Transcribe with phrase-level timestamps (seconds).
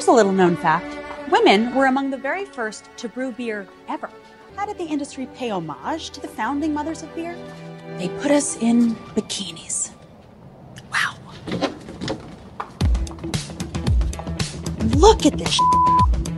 [0.00, 0.96] Here's a little known fact
[1.30, 4.08] women were among the very first to brew beer ever.
[4.56, 7.36] How did the industry pay homage to the founding mothers of beer?
[7.98, 9.90] They put us in bikinis.
[10.90, 11.18] Wow.
[14.96, 15.60] Look at this.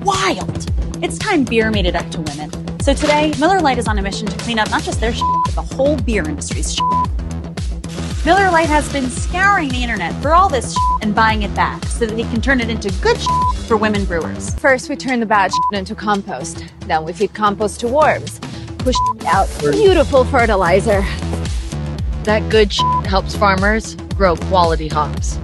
[0.03, 0.67] Wild.
[1.01, 2.81] It's time beer made it up to women.
[2.81, 5.25] So today, Miller Lite is on a mission to clean up not just their shit,
[5.45, 7.22] but the whole beer industry's shit.
[8.25, 12.07] Miller Lite has been scouring the internet for all this and buying it back so
[12.07, 14.55] that they can turn it into good shit for women brewers.
[14.61, 16.65] First, we turn the bad into compost.
[16.87, 18.39] Then we feed compost to worms,
[18.79, 18.95] push
[19.27, 21.01] out beautiful fertilizer.
[22.23, 25.35] That good shit helps farmers grow quality hops.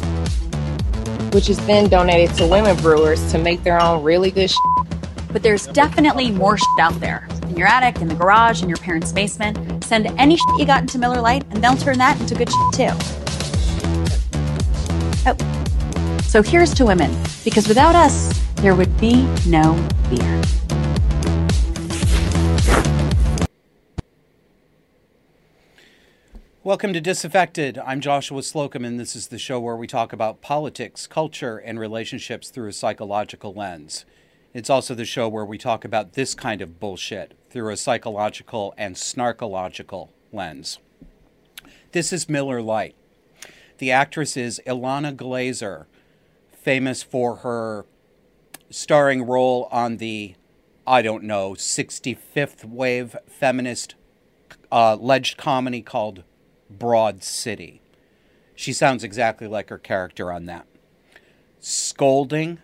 [1.33, 4.87] Which is then donated to women brewers to make their own really good shit.
[5.33, 7.27] But there's definitely more out there.
[7.43, 9.78] In your attic, in the garage, in your parents' basement.
[9.89, 12.75] Send any shit you got into Miller Lite, and they'll turn that into good shit
[12.75, 12.89] too.
[15.25, 16.21] Oh.
[16.25, 17.11] So here's to women,
[17.43, 19.73] because without us, there would be no
[20.11, 20.43] beer.
[26.63, 27.79] Welcome to Disaffected.
[27.79, 31.81] I'm Joshua Slocum, and this is the show where we talk about politics, culture, and
[31.81, 34.05] relationships through a psychological lens.
[34.53, 38.75] It's also the show where we talk about this kind of bullshit through a psychological
[38.77, 40.79] and snarkological lens.
[41.93, 42.95] This is Miller Lite.
[43.79, 45.87] The actress is Ilana Glazer,
[46.53, 47.87] famous for her
[48.71, 50.35] starring role on the,
[50.87, 53.95] I don't know, 65th wave feminist
[54.71, 56.25] uh, alleged comedy called
[56.69, 57.81] Broad City.
[58.55, 60.67] She sounds exactly like her character on that.
[61.61, 62.59] Scolding,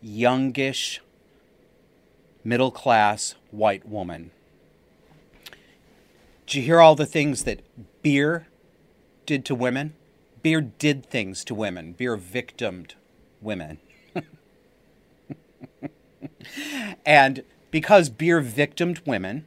[0.00, 1.00] youngish,
[2.48, 4.30] middle class white woman.
[6.46, 7.60] Did you hear all the things that
[8.02, 8.46] beer
[9.26, 9.92] did to women?
[10.42, 11.92] Beer did things to women.
[11.92, 12.94] Beer victimed
[13.42, 13.78] women.
[17.04, 19.46] and because beer victimed women,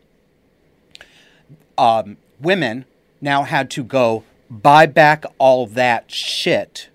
[1.77, 2.85] um, women
[3.19, 6.89] now had to go buy back all that shit.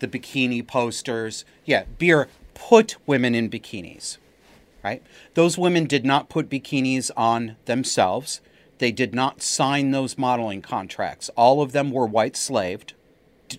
[0.00, 1.46] The bikini posters.
[1.64, 4.18] Yeah, beer put women in bikinis,
[4.86, 5.02] right?
[5.34, 8.40] Those women did not put bikinis on themselves.
[8.78, 11.28] They did not sign those modeling contracts.
[11.36, 12.94] All of them were white slaved.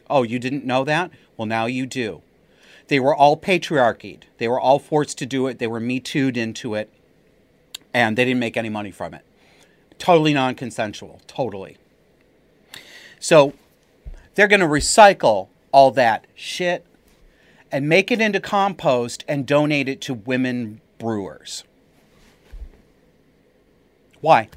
[0.09, 1.11] Oh, you didn't know that?
[1.35, 2.21] Well, now you do.
[2.87, 4.25] They were all patriarchied.
[4.37, 5.59] They were all forced to do it.
[5.59, 6.89] They were me tooed into it.
[7.93, 9.25] And they didn't make any money from it.
[9.97, 11.19] Totally non consensual.
[11.27, 11.75] Totally.
[13.19, 13.53] So
[14.35, 16.85] they're going to recycle all that shit
[17.69, 21.63] and make it into compost and donate it to women brewers.
[24.21, 24.49] Why?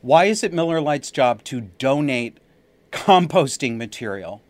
[0.00, 2.38] Why is it Miller Lite's job to donate
[2.92, 4.42] composting material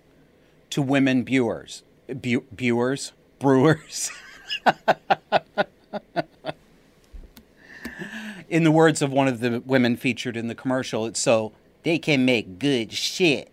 [0.71, 1.83] to women viewers?
[2.09, 3.13] Bu- viewers?
[3.39, 4.11] Brewers?
[8.49, 11.53] in the words of one of the women featured in the commercial, it's so
[11.83, 13.51] they can make good shit.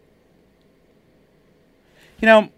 [2.20, 2.50] You know,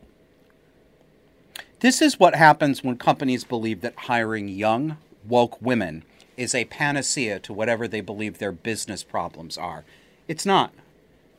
[1.80, 6.04] this is what happens when companies believe that hiring young, woke women
[6.36, 9.84] is a panacea to whatever they believe their business problems are.
[10.28, 10.74] It's not.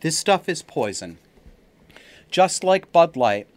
[0.01, 1.19] This stuff is poison.
[2.31, 3.49] Just like Bud Light,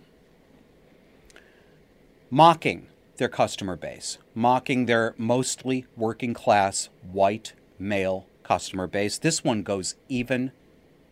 [2.30, 2.88] mocking
[3.18, 9.18] their customer base, mocking their mostly working class white male customer base.
[9.18, 10.52] This one goes even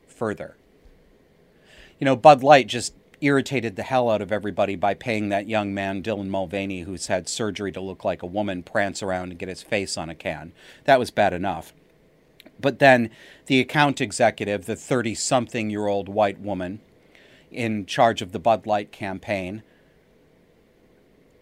[0.08, 0.56] further.
[2.00, 5.74] You know, Bud Light just irritated the hell out of everybody by paying that young
[5.74, 9.50] man, Dylan Mulvaney, who's had surgery to look like a woman, prance around and get
[9.50, 10.53] his face on a can.
[10.85, 11.74] That was bad enough.
[12.59, 13.09] But then
[13.46, 16.81] the account executive, the 30 something year old white woman
[17.52, 19.63] in charge of the Bud Light campaign,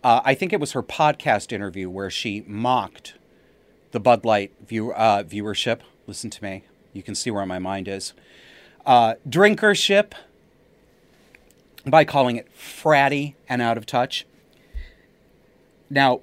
[0.04, 3.16] uh, I think it was her podcast interview where she mocked
[3.92, 5.80] the Bud Light view, uh, viewership.
[6.06, 6.64] Listen to me.
[6.94, 8.14] You can see where my mind is.
[8.86, 10.14] Uh, drinkership
[11.92, 14.26] by calling it fratty and out of touch.
[15.90, 16.22] Now,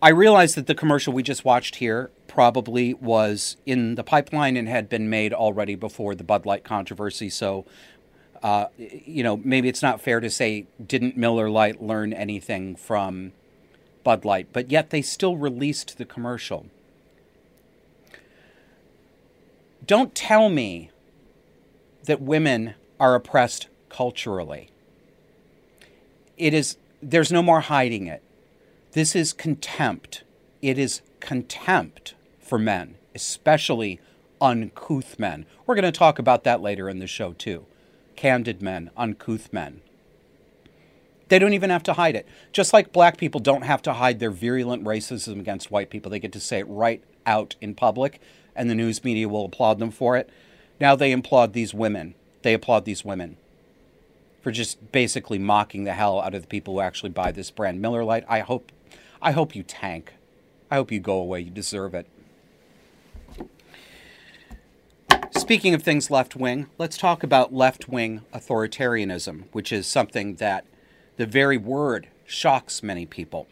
[0.00, 4.68] I realize that the commercial we just watched here probably was in the pipeline and
[4.68, 7.28] had been made already before the Bud Light controversy.
[7.28, 7.66] So
[8.42, 13.32] uh, you know, maybe it's not fair to say, didn't Miller Lite learn anything from
[14.02, 14.48] Bud Light?
[14.52, 16.66] But yet they still released the commercial.
[19.86, 20.90] Don't tell me
[22.04, 24.70] that women are oppressed culturally.
[26.38, 28.22] It is, there's no more hiding it.
[28.92, 30.24] This is contempt.
[30.62, 34.00] It is contempt for men, especially
[34.40, 35.44] uncouth men.
[35.66, 37.66] We're going to talk about that later in the show, too
[38.16, 39.80] candid men, uncouth men.
[41.28, 42.26] They don't even have to hide it.
[42.52, 46.20] Just like black people don't have to hide their virulent racism against white people, they
[46.20, 48.20] get to say it right out in public,
[48.54, 50.30] and the news media will applaud them for it.
[50.78, 52.14] Now they applaud these women.
[52.42, 53.38] They applaud these women
[54.42, 57.80] for just basically mocking the hell out of the people who actually buy this brand.
[57.80, 58.72] Miller Lite, I hope
[59.22, 60.14] I hope you tank.
[60.70, 61.40] I hope you go away.
[61.40, 62.06] You deserve it.
[65.30, 70.66] Speaking of things left wing, let's talk about left wing authoritarianism, which is something that
[71.16, 73.46] the very word shocks many people.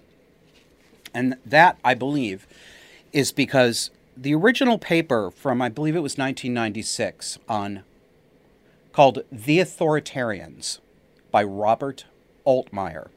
[1.15, 2.47] And that, I believe,
[3.13, 7.83] is because the original paper from, I believe it was 1996, on
[9.01, 10.79] called The Authoritarians
[11.31, 12.05] by Robert
[12.47, 13.09] Altemeyer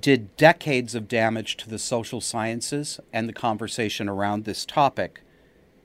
[0.00, 5.20] did decades of damage to the social sciences and the conversation around this topic,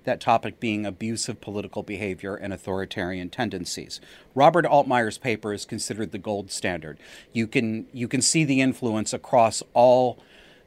[0.06, 4.02] that topic being abusive political behavior and authoritarian tendencies.
[4.34, 6.98] Robert Altemeyer's paper is considered the gold standard.
[7.32, 10.18] You can you can see the influence across all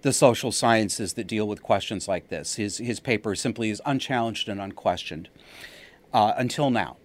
[0.02, 2.54] the social sciences that deal with questions like this.
[2.54, 5.28] His his paper simply is unchallenged and unquestioned
[6.14, 6.98] uh, until now.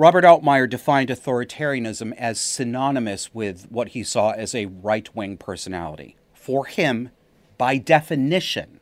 [0.00, 6.16] Robert Altemeyer defined authoritarianism as synonymous with what he saw as a right wing personality.
[6.32, 7.10] For him,
[7.58, 8.80] by definition,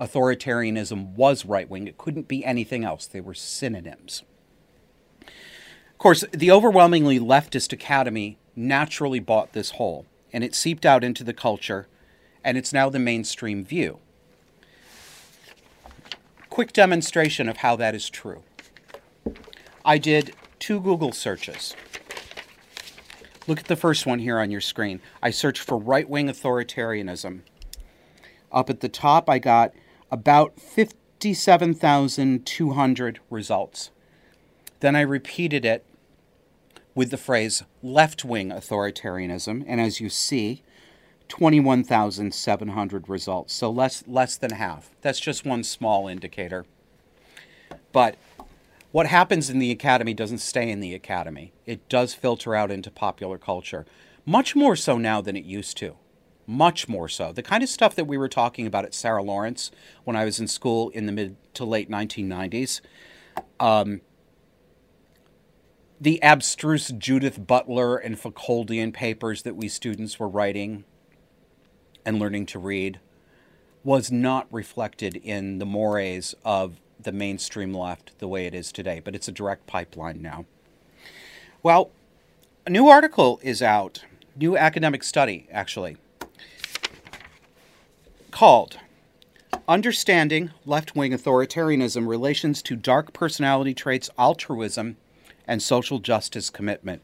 [0.00, 1.86] authoritarianism was right wing.
[1.86, 4.24] It couldn't be anything else, they were synonyms.
[5.20, 11.22] Of course, the overwhelmingly leftist academy naturally bought this whole, and it seeped out into
[11.22, 11.86] the culture,
[12.42, 14.00] and it's now the mainstream view.
[16.50, 18.42] Quick demonstration of how that is true.
[19.84, 21.76] I did two Google searches.
[23.46, 25.02] Look at the first one here on your screen.
[25.22, 27.40] I searched for right wing authoritarianism.
[28.50, 29.74] Up at the top, I got
[30.10, 33.90] about 57,200 results.
[34.80, 35.84] Then I repeated it
[36.94, 40.62] with the phrase left wing authoritarianism, and as you see,
[41.28, 43.52] 21,700 results.
[43.52, 44.92] So less, less than half.
[45.02, 46.64] That's just one small indicator.
[47.92, 48.16] But
[48.94, 51.52] what happens in the academy doesn't stay in the academy.
[51.66, 53.84] It does filter out into popular culture,
[54.24, 55.96] much more so now than it used to.
[56.46, 57.32] Much more so.
[57.32, 59.72] The kind of stuff that we were talking about at Sarah Lawrence
[60.04, 62.82] when I was in school in the mid to late 1990s.
[63.58, 64.02] Um,
[66.00, 70.84] the abstruse Judith Butler and Foucauldian papers that we students were writing
[72.06, 73.00] and learning to read
[73.82, 79.00] was not reflected in the mores of the mainstream left the way it is today,
[79.02, 80.44] but it's a direct pipeline now.
[81.62, 81.90] Well,
[82.66, 84.04] a new article is out,
[84.36, 85.96] new academic study, actually,
[88.30, 88.78] called
[89.68, 94.96] Understanding Left Wing Authoritarianism Relations to Dark Personality Traits, Altruism,
[95.46, 97.02] and Social Justice Commitment.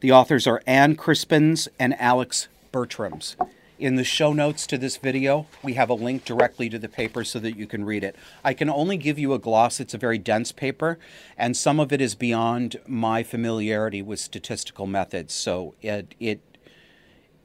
[0.00, 3.36] The authors are Ann Krispenz and Alex Bertrams.
[3.80, 7.24] In the show notes to this video, we have a link directly to the paper
[7.24, 8.14] so that you can read it.
[8.44, 9.80] I can only give you a gloss.
[9.80, 10.98] It's a very dense paper,
[11.38, 15.32] and some of it is beyond my familiarity with statistical methods.
[15.32, 16.42] So it, it,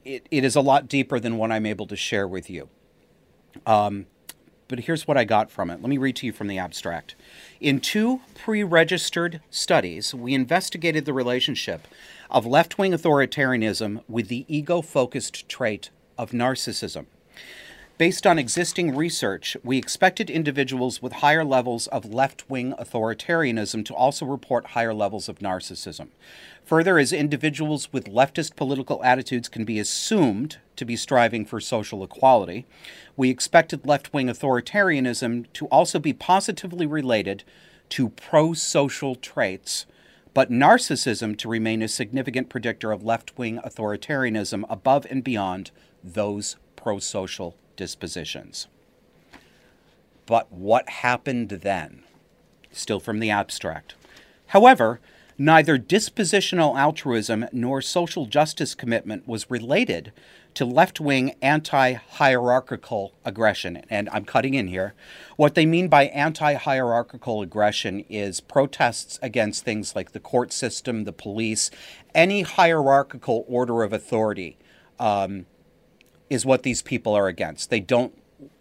[0.04, 2.68] it, it is a lot deeper than what I'm able to share with you.
[3.64, 4.04] Um,
[4.68, 5.80] but here's what I got from it.
[5.80, 7.14] Let me read to you from the abstract.
[7.62, 11.88] In two pre registered studies, we investigated the relationship
[12.30, 17.06] of left wing authoritarianism with the ego focused trait of narcissism.
[17.98, 23.94] Based on existing research, we expected individuals with higher levels of left wing authoritarianism to
[23.94, 26.08] also report higher levels of narcissism.
[26.66, 32.04] Further, as individuals with leftist political attitudes can be assumed to be striving for social
[32.04, 32.66] equality,
[33.16, 37.44] we expected left wing authoritarianism to also be positively related
[37.88, 39.86] to pro social traits,
[40.34, 45.70] but narcissism to remain a significant predictor of left wing authoritarianism above and beyond
[46.14, 48.68] those pro social dispositions.
[50.26, 52.02] But what happened then?
[52.72, 53.94] Still from the abstract.
[54.48, 55.00] However,
[55.38, 60.12] neither dispositional altruism nor social justice commitment was related
[60.54, 63.82] to left wing anti hierarchical aggression.
[63.90, 64.94] And I'm cutting in here.
[65.36, 71.04] What they mean by anti hierarchical aggression is protests against things like the court system,
[71.04, 71.70] the police,
[72.14, 74.56] any hierarchical order of authority.
[74.98, 75.46] Um,
[76.28, 77.70] is what these people are against.
[77.70, 78.16] They don't,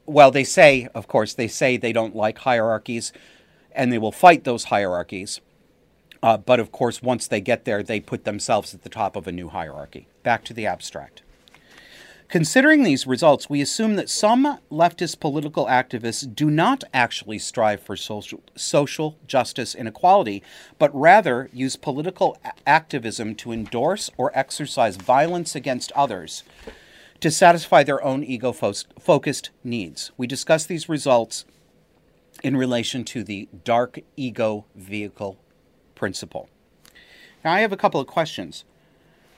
[0.05, 3.11] well, they say, of course, they say they don't like hierarchies
[3.71, 5.41] and they will fight those hierarchies.
[6.23, 9.27] Uh, but of course, once they get there, they put themselves at the top of
[9.27, 10.07] a new hierarchy.
[10.23, 11.21] Back to the abstract.
[12.27, 17.95] Considering these results, we assume that some leftist political activists do not actually strive for
[17.95, 20.41] social, social justice and equality,
[20.79, 26.43] but rather use political activism to endorse or exercise violence against others
[27.19, 30.11] to satisfy their own ego focused needs.
[30.17, 31.45] We discuss these results
[32.43, 35.37] in relation to the dark ego vehicle
[35.95, 36.49] principle.
[37.43, 38.63] Now, I have a couple of questions.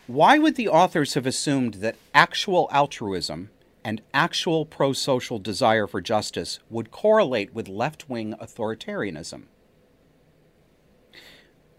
[0.07, 3.49] Why would the authors have assumed that actual altruism
[3.83, 9.43] and actual pro social desire for justice would correlate with left wing authoritarianism?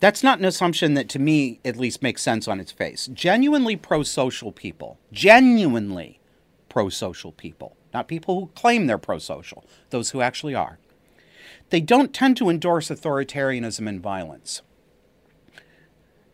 [0.00, 3.08] That's not an assumption that, to me, at least makes sense on its face.
[3.12, 6.20] Genuinely pro social people, genuinely
[6.68, 10.78] pro social people, not people who claim they're pro social, those who actually are,
[11.70, 14.62] they don't tend to endorse authoritarianism and violence.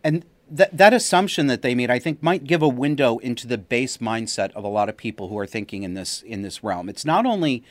[0.03, 3.57] And that that assumption that they made, I think, might give a window into the
[3.57, 6.87] base mindset of a lot of people who are thinking in this in this realm.
[6.87, 7.63] It's not only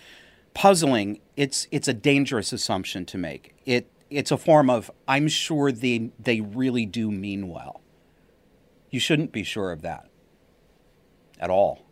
[0.54, 3.54] puzzling; it's it's a dangerous assumption to make.
[3.64, 7.80] It it's a form of I'm sure they they really do mean well.
[8.90, 10.08] You shouldn't be sure of that
[11.38, 11.84] at all.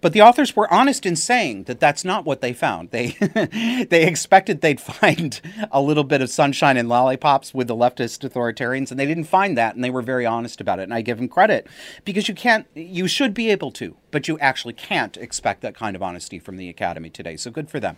[0.00, 2.90] But the authors were honest in saying that that's not what they found.
[2.90, 3.08] They
[3.90, 5.40] they expected they'd find
[5.72, 9.58] a little bit of sunshine and lollipops with the leftist authoritarians, and they didn't find
[9.58, 10.84] that, and they were very honest about it.
[10.84, 11.66] And I give them credit
[12.04, 15.96] because you can't, you should be able to, but you actually can't expect that kind
[15.96, 17.36] of honesty from the academy today.
[17.36, 17.96] So good for them.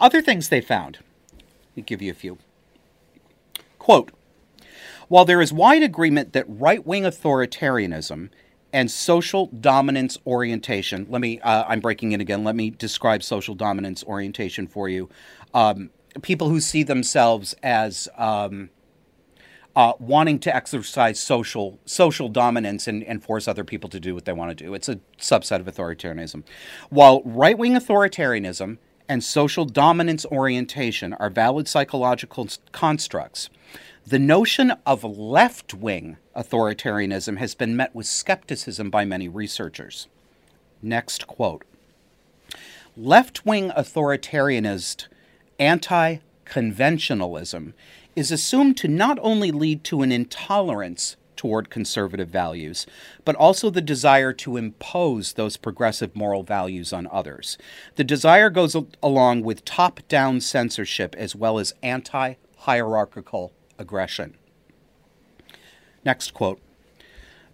[0.00, 0.98] Other things they found.
[1.76, 2.38] Give you a few.
[3.78, 4.12] Quote.
[5.08, 8.30] While there is wide agreement that right wing authoritarianism
[8.72, 11.06] and social dominance orientation.
[11.08, 12.42] Let me, uh, I'm breaking in again.
[12.42, 15.10] Let me describe social dominance orientation for you.
[15.52, 15.90] Um,
[16.22, 18.70] people who see themselves as um,
[19.76, 24.24] uh, wanting to exercise social social dominance and, and force other people to do what
[24.24, 24.74] they want to do.
[24.74, 26.44] It's a subset of authoritarianism.
[26.90, 28.78] While right wing authoritarianism
[29.08, 33.50] and social dominance orientation are valid psychological constructs,
[34.06, 40.08] the notion of left wing authoritarianism has been met with skepticism by many researchers.
[40.82, 41.64] Next quote
[42.96, 45.06] Left wing authoritarianist
[45.58, 47.72] anti conventionalism
[48.14, 52.86] is assumed to not only lead to an intolerance toward conservative values,
[53.24, 57.58] but also the desire to impose those progressive moral values on others.
[57.96, 64.36] The desire goes along with top down censorship as well as anti hierarchical aggression.
[66.04, 66.60] Next quote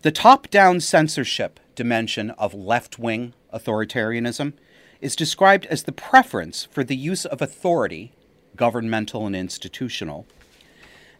[0.02, 4.52] The top down censorship dimension of left wing authoritarianism
[5.00, 8.12] is described as the preference for the use of authority,
[8.54, 10.26] governmental and institutional,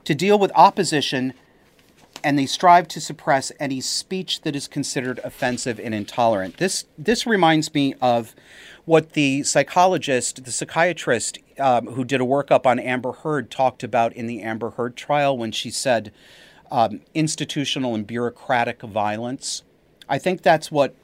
[0.05, 1.33] to deal with opposition,
[2.25, 6.57] and they strive to suppress any speech that is considered offensive and intolerant.
[6.57, 8.35] This, this reminds me of
[8.85, 14.13] what the psychologist, the psychiatrist um, who did a workup on Amber Heard talked about
[14.15, 16.13] in the Amber Heard trial when she said
[16.71, 19.63] um, institutional and bureaucratic violence.
[20.09, 20.95] I think that's what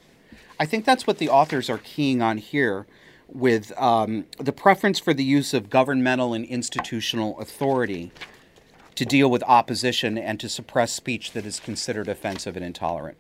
[0.58, 2.86] I think that's what the authors are keying on here
[3.28, 8.12] with um, the preference for the use of governmental and institutional authority
[8.96, 13.16] to deal with opposition and to suppress speech that is considered offensive and intolerant.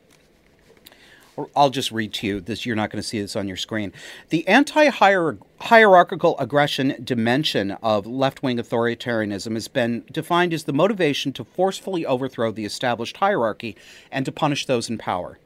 [1.56, 2.64] I'll just read to you this.
[2.64, 3.92] You're not going to see this on your screen.
[4.28, 11.32] The anti hierarchical aggression dimension of left wing authoritarianism has been defined as the motivation
[11.32, 13.76] to forcefully overthrow the established hierarchy
[14.12, 15.38] and to punish those in power.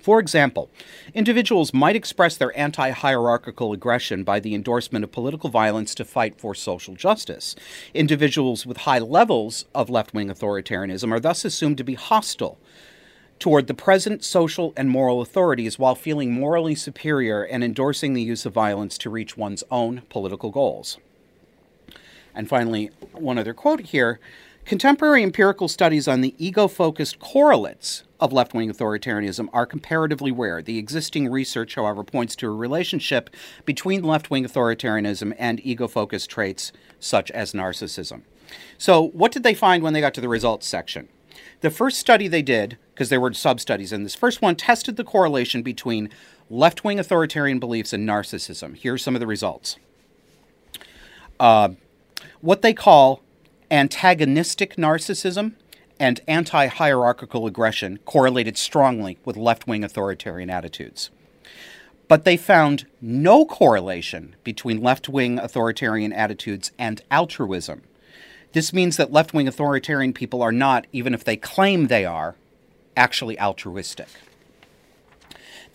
[0.00, 0.70] For example,
[1.14, 6.40] individuals might express their anti hierarchical aggression by the endorsement of political violence to fight
[6.40, 7.56] for social justice.
[7.94, 12.58] Individuals with high levels of left wing authoritarianism are thus assumed to be hostile
[13.38, 18.44] toward the present social and moral authorities while feeling morally superior and endorsing the use
[18.44, 20.98] of violence to reach one's own political goals.
[22.34, 24.20] And finally, one other quote here
[24.68, 30.60] Contemporary empirical studies on the ego focused correlates of left wing authoritarianism are comparatively rare.
[30.60, 33.30] The existing research, however, points to a relationship
[33.64, 36.70] between left wing authoritarianism and ego focused traits
[37.00, 38.24] such as narcissism.
[38.76, 41.08] So, what did they find when they got to the results section?
[41.62, 44.96] The first study they did, because there were sub studies in this first one, tested
[44.96, 46.10] the correlation between
[46.50, 48.76] left wing authoritarian beliefs and narcissism.
[48.76, 49.78] Here are some of the results.
[51.40, 51.70] Uh,
[52.42, 53.22] what they call
[53.70, 55.52] antagonistic narcissism
[56.00, 61.10] and anti hierarchical aggression correlated strongly with left wing authoritarian attitudes.
[62.06, 67.82] But they found no correlation between left wing authoritarian attitudes and altruism.
[68.52, 72.34] This means that left wing authoritarian people are not, even if they claim they are,
[72.96, 74.08] actually altruistic.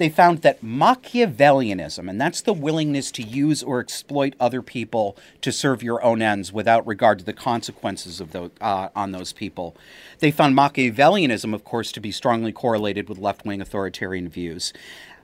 [0.03, 5.50] They found that Machiavellianism, and that's the willingness to use or exploit other people to
[5.50, 9.77] serve your own ends without regard to the consequences of those, uh, on those people.
[10.19, 14.74] They found Machiavellianism, of course, to be strongly correlated with left wing authoritarian views.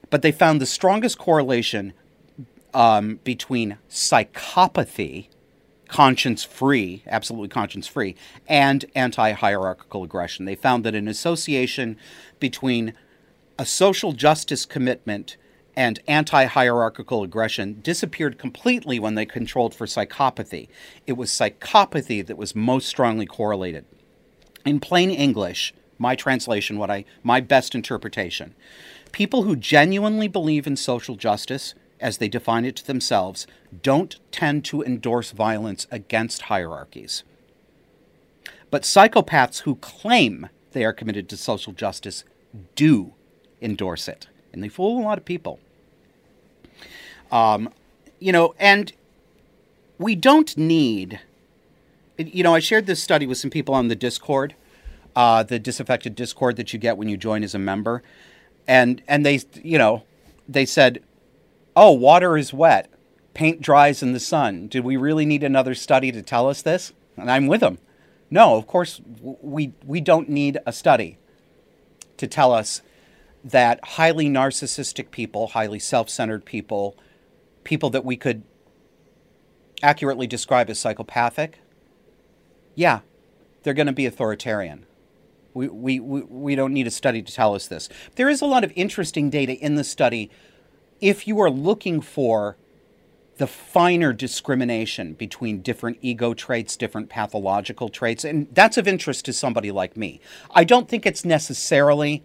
[0.08, 1.92] But they found the strongest correlation
[2.72, 5.26] um, between psychopathy,
[5.88, 8.16] conscience free, absolutely conscience free,
[8.48, 10.46] and anti hierarchical aggression.
[10.46, 11.98] They found that an association
[12.38, 12.94] between
[13.60, 15.36] a social justice commitment
[15.76, 20.66] and anti hierarchical aggression disappeared completely when they controlled for psychopathy.
[21.06, 23.84] It was psychopathy that was most strongly correlated.
[24.64, 28.54] In plain English, my translation, what I my best interpretation,
[29.12, 33.46] people who genuinely believe in social justice as they define it to themselves
[33.82, 37.24] don't tend to endorse violence against hierarchies.
[38.70, 42.24] But psychopaths who claim they are committed to social justice
[42.74, 43.12] do
[43.60, 44.26] endorse it.
[44.52, 45.60] And they fool a lot of people.
[47.30, 47.70] Um,
[48.18, 48.92] you know, and
[49.98, 51.20] we don't need,
[52.18, 54.54] you know, I shared this study with some people on the Discord,
[55.14, 58.02] uh, the disaffected Discord that you get when you join as a member.
[58.66, 60.02] And, and they, you know,
[60.48, 61.02] they said,
[61.76, 62.90] oh, water is wet,
[63.34, 64.66] paint dries in the sun.
[64.66, 66.92] Do we really need another study to tell us this?
[67.16, 67.78] And I'm with them.
[68.30, 71.18] No, of course, we, we don't need a study
[72.16, 72.82] to tell us
[73.42, 76.96] that highly narcissistic people, highly self centered people,
[77.64, 78.42] people that we could
[79.82, 81.58] accurately describe as psychopathic,
[82.74, 83.00] yeah,
[83.62, 84.86] they're going to be authoritarian.
[85.52, 87.88] We, we, we, we don't need a study to tell us this.
[88.14, 90.30] There is a lot of interesting data in the study
[91.00, 92.56] if you are looking for
[93.38, 99.32] the finer discrimination between different ego traits, different pathological traits, and that's of interest to
[99.32, 100.20] somebody like me.
[100.50, 102.22] I don't think it's necessarily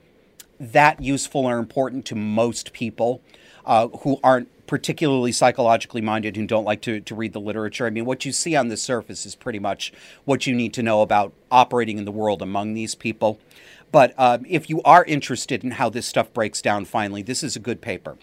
[0.59, 3.21] that useful or important to most people
[3.65, 7.85] uh, who aren't particularly psychologically minded who don't like to, to read the literature.
[7.85, 9.93] I mean, what you see on the surface is pretty much
[10.25, 13.39] what you need to know about operating in the world among these people.
[13.91, 17.55] But uh, if you are interested in how this stuff breaks down finally, this is
[17.55, 18.17] a good paper.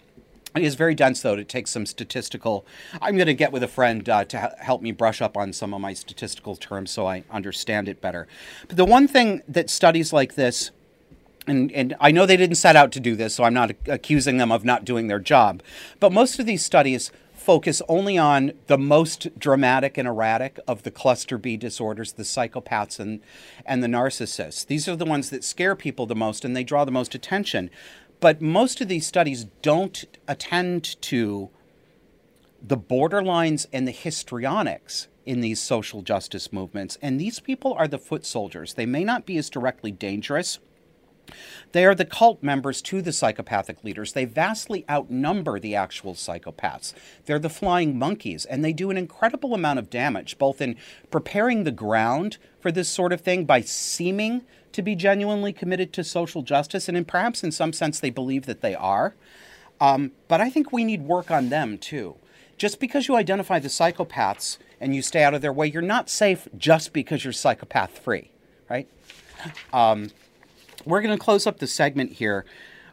[0.55, 1.33] It is very dense, though.
[1.33, 2.63] It takes some statistical.
[3.01, 5.73] I'm going to get with a friend uh, to help me brush up on some
[5.73, 8.27] of my statistical terms so I understand it better.
[8.67, 10.69] But the one thing that studies like this
[11.47, 14.37] and, and I know they didn't set out to do this, so I'm not accusing
[14.37, 15.61] them of not doing their job.
[15.99, 20.91] But most of these studies focus only on the most dramatic and erratic of the
[20.91, 23.19] cluster B disorders, the psychopaths and,
[23.65, 24.65] and the narcissists.
[24.65, 27.69] These are the ones that scare people the most and they draw the most attention.
[28.21, 31.49] But most of these studies don't attend to
[32.65, 36.97] the borderlines and the histrionics in these social justice movements.
[37.01, 38.75] And these people are the foot soldiers.
[38.75, 40.59] They may not be as directly dangerous
[41.71, 44.13] they are the cult members to the psychopathic leaders.
[44.13, 46.93] They vastly outnumber the actual psychopaths.
[47.25, 50.75] They're the flying monkeys, and they do an incredible amount of damage, both in
[51.09, 56.03] preparing the ground for this sort of thing by seeming to be genuinely committed to
[56.03, 59.15] social justice, and in perhaps in some sense they believe that they are.
[59.79, 62.15] Um, but I think we need work on them too.
[62.57, 66.09] Just because you identify the psychopaths and you stay out of their way, you're not
[66.09, 68.31] safe just because you're psychopath free,
[68.69, 68.87] right?
[69.73, 70.11] Um,
[70.85, 72.45] we're going to close up the segment here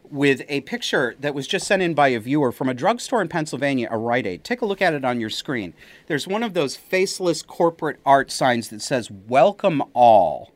[0.09, 3.29] with a picture that was just sent in by a viewer from a drugstore in
[3.29, 4.43] Pennsylvania, a Rite Aid.
[4.43, 5.73] Take a look at it on your screen.
[6.07, 10.51] There's one of those faceless corporate art signs that says, Welcome all.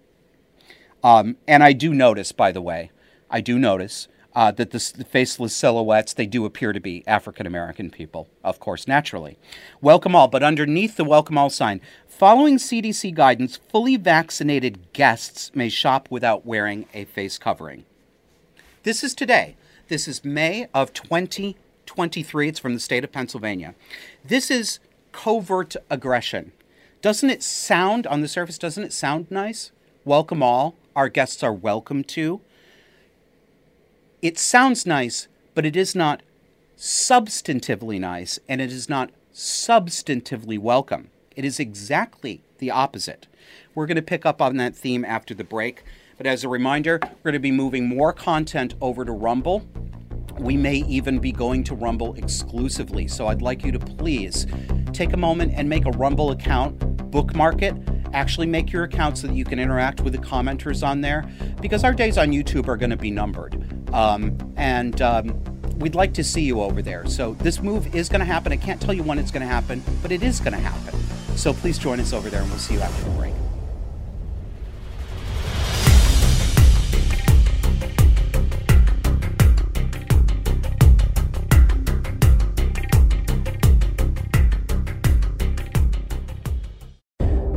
[1.03, 2.91] Um, and I do notice, by the way,
[3.29, 7.89] I do notice uh, that the, faceless silhouettes, they do appear to be African American
[7.89, 9.37] people, of course, naturally.
[9.81, 15.69] Welcome all, but underneath the welcome all sign, following CDC guidance, fully vaccinated guests may
[15.69, 17.85] shop without wearing a face covering.
[18.83, 19.55] This is today.
[19.87, 22.49] This is May of 2023.
[22.49, 23.73] It's from the state of Pennsylvania.
[24.23, 24.79] This is
[25.13, 26.51] covert aggression.
[27.01, 29.71] Doesn't it sound, on the surface, doesn't it sound nice?
[30.03, 30.75] Welcome all.
[30.95, 32.41] Our guests are welcome to.
[34.25, 36.23] It sounds nice, but it is not
[36.75, 41.11] substantively nice and it is not substantively welcome.
[41.35, 43.27] It is exactly the opposite.
[43.75, 45.83] We're going to pick up on that theme after the break.
[46.17, 49.63] But as a reminder, we're going to be moving more content over to Rumble.
[50.39, 53.07] We may even be going to Rumble exclusively.
[53.07, 54.47] So I'd like you to please
[54.91, 56.79] take a moment and make a Rumble account,
[57.11, 57.75] bookmark it,
[58.11, 61.29] actually make your account so that you can interact with the commenters on there
[61.61, 63.84] because our days on YouTube are going to be numbered.
[63.95, 65.41] Um, and um,
[65.79, 67.05] we'd like to see you over there.
[67.05, 68.51] So this move is going to happen.
[68.51, 70.99] I can't tell you when it's going to happen, but it is going to happen.
[71.37, 73.33] So please join us over there, and we'll see you after the break.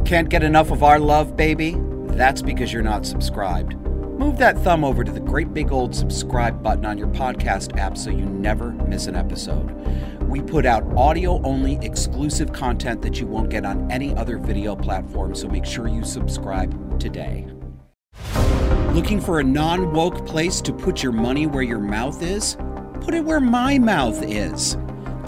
[0.07, 1.77] Can't get enough of our love, baby?
[2.17, 3.78] That's because you're not subscribed.
[4.19, 7.97] Move that thumb over to the great big old subscribe button on your podcast app
[7.97, 9.71] so you never miss an episode.
[10.23, 14.75] We put out audio only exclusive content that you won't get on any other video
[14.75, 17.47] platform, so make sure you subscribe today.
[18.91, 22.57] Looking for a non woke place to put your money where your mouth is?
[23.01, 24.77] Put it where my mouth is.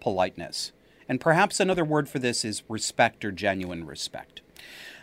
[0.01, 0.73] politeness.
[1.09, 4.41] And perhaps another word for this is respect or genuine respect.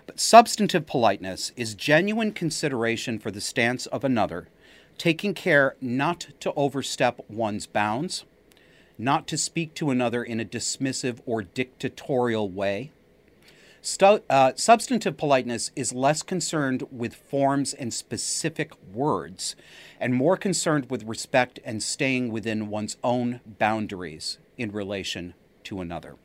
[0.05, 4.49] But substantive politeness is genuine consideration for the stance of another,
[4.97, 8.25] taking care not to overstep one's bounds
[8.99, 12.91] not to speak to another in a dismissive or dictatorial way.
[13.81, 19.55] Stu- uh, substantive politeness is less concerned with forms and specific words
[20.01, 25.33] and more concerned with respect and staying within one's own boundaries in relation
[25.63, 26.17] to another.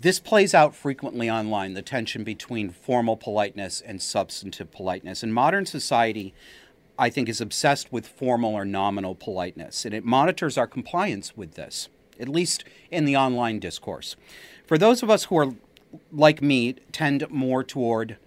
[0.00, 5.22] This plays out frequently online, the tension between formal politeness and substantive politeness.
[5.22, 6.34] In modern society,
[7.02, 11.54] I think, is obsessed with formal or nominal politeness, and it monitors our compliance with
[11.54, 11.88] this,
[12.20, 12.62] at least
[12.92, 14.14] in the online discourse.
[14.68, 15.54] For those of us who are
[16.12, 18.18] like me, tend more toward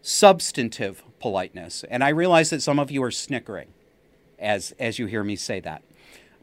[0.00, 3.70] substantive politeness, and I realize that some of you are snickering
[4.38, 5.82] as as you hear me say that,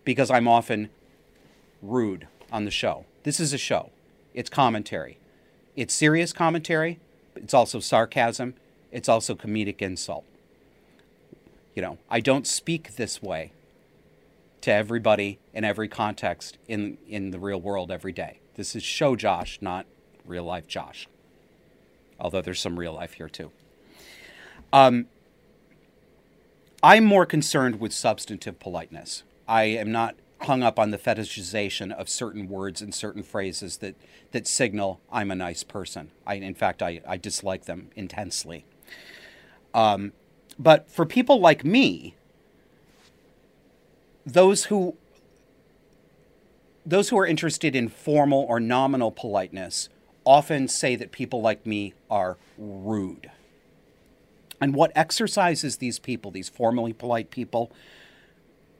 [0.04, 0.90] because I'm often
[1.82, 3.06] rude on the show.
[3.24, 3.92] This is a show.
[4.34, 5.20] It's commentary.
[5.78, 7.00] It's serious commentary,
[7.38, 8.56] it's also sarcasm.
[8.92, 10.26] It's also comedic insult.
[11.76, 13.52] You know, I don't speak this way
[14.62, 18.40] to everybody in every context in in the real world every day.
[18.56, 19.86] This is show Josh, not
[20.26, 21.08] real life Josh.
[22.20, 23.52] Although there's some real life here too.
[24.72, 25.08] Um,
[26.82, 29.24] I'm more concerned with substantive politeness.
[29.48, 33.96] I am not hung up on the fetishization of certain words and certain phrases that,
[34.32, 36.12] that signal I'm a nice person.
[36.28, 38.66] I, in fact, I, I dislike them intensely.
[39.74, 40.12] Um,
[40.58, 42.16] but for people like me,
[44.26, 44.96] those who
[46.86, 49.88] those who are interested in formal or nominal politeness
[50.26, 53.32] often say that people like me are rude.
[54.60, 57.72] And what exercises these people, these formally polite people,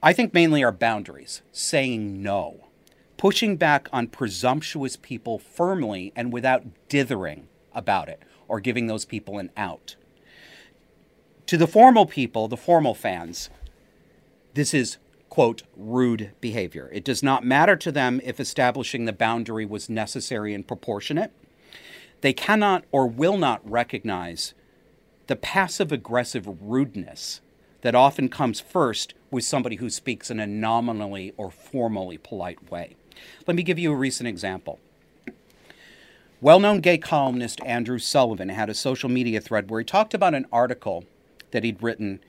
[0.02, 2.68] I think mainly are boundaries, saying no,
[3.16, 9.38] pushing back on presumptuous people firmly and without dithering about it or giving those people
[9.38, 9.96] an out.
[11.46, 13.50] To the formal people, the formal fans,
[14.54, 14.96] this is,
[15.28, 16.88] quote, rude behavior.
[16.92, 21.32] It does not matter to them if establishing the boundary was necessary and proportionate.
[22.22, 24.54] They cannot or will not recognize
[25.26, 27.42] the passive aggressive rudeness
[27.82, 32.96] that often comes first with somebody who speaks in a nominally or formally polite way.
[33.46, 34.80] Let me give you a recent example.
[36.40, 40.34] Well known gay columnist Andrew Sullivan had a social media thread where he talked about
[40.34, 41.04] an article
[41.54, 42.20] that he'd written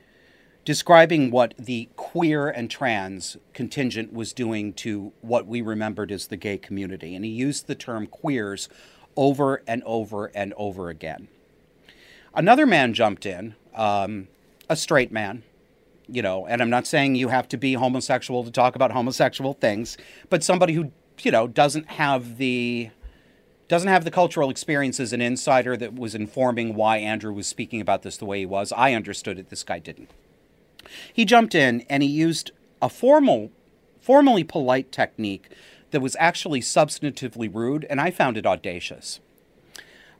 [0.64, 6.36] describing what the queer and trans contingent was doing to what we remembered as the
[6.36, 7.14] gay community.
[7.14, 8.68] And he used the term queers
[9.14, 11.28] over and over and over again.
[12.34, 14.28] Another man jumped in, um,
[14.68, 15.44] a straight man,
[16.08, 19.54] you know, and I'm not saying you have to be homosexual to talk about homosexual
[19.54, 19.96] things,
[20.28, 20.90] but somebody who,
[21.22, 22.90] you know, doesn't have the
[23.68, 27.80] doesn't have the cultural experience as an insider that was informing why Andrew was speaking
[27.80, 28.72] about this the way he was.
[28.72, 29.50] I understood it.
[29.50, 30.10] This guy didn't.
[31.12, 33.50] He jumped in and he used a formal,
[34.00, 35.50] formally polite technique
[35.90, 39.20] that was actually substantively rude, and I found it audacious.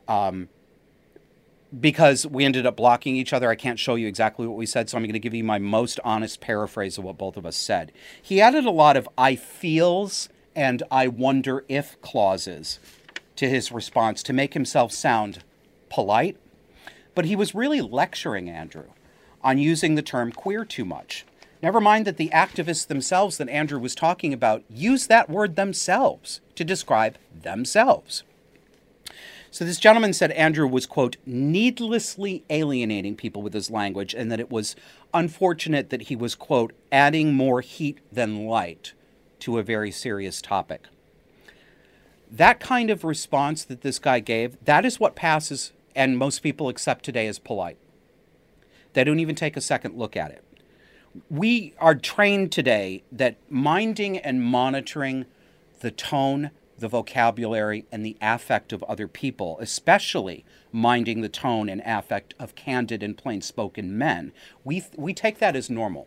[0.09, 0.49] Um,
[1.79, 4.89] because we ended up blocking each other, I can't show you exactly what we said,
[4.89, 7.57] so I'm going to give you my most honest paraphrase of what both of us
[7.57, 7.93] said.
[8.21, 12.79] He added a lot of I feels and I wonder if clauses
[13.37, 15.45] to his response to make himself sound
[15.89, 16.37] polite,
[17.15, 18.91] but he was really lecturing Andrew
[19.43, 21.25] on using the term queer too much.
[21.63, 26.41] Never mind that the activists themselves that Andrew was talking about use that word themselves
[26.55, 28.25] to describe themselves.
[29.51, 34.41] So this gentleman said Andrew was, quote, needlessly alienating people with his language and that
[34.41, 34.77] it was
[35.15, 38.93] unfortunate that he was, quote, adding more heat than light
[39.41, 40.89] to a very serious topic.
[42.31, 46.69] That kind of response that this guy gave, that is what passes and most people
[46.69, 47.79] accept today as polite.
[48.93, 50.45] They don't even take a second look at it.
[51.31, 55.25] We are trained today that minding and monitoring
[55.81, 61.81] the tone, the vocabulary, and the affect of other people, especially minding the tone and
[61.85, 64.33] affect of candid and plain spoken men,
[64.65, 66.07] we, we take that as normal.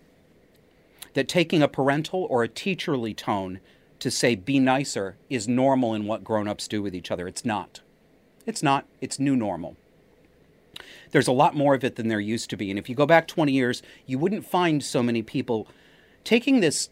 [1.16, 3.60] That taking a parental or a teacherly tone
[4.00, 7.28] to say be nicer is normal in what grown ups do with each other.
[7.28, 7.82] It's not.
[8.46, 8.86] It's not.
[9.02, 9.76] It's new normal.
[11.12, 12.70] There's a lot more of it than there used to be.
[12.70, 15.68] And if you go back 20 years, you wouldn't find so many people
[16.24, 16.90] taking this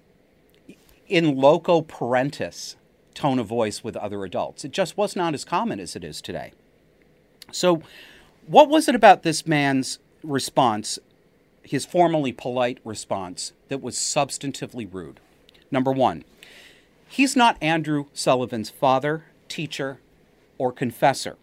[1.08, 2.76] in loco parentis
[3.13, 4.65] tone of voice with other adults.
[4.65, 6.52] It just was not as common as it is today.
[7.52, 7.82] So,
[8.46, 11.00] what was it about this man's response,
[11.63, 15.20] his formally polite response, that was substantively rude?
[15.72, 16.24] Number one,
[17.10, 20.00] He's not Andrew Sullivan's father, teacher,
[20.58, 21.38] or confessor.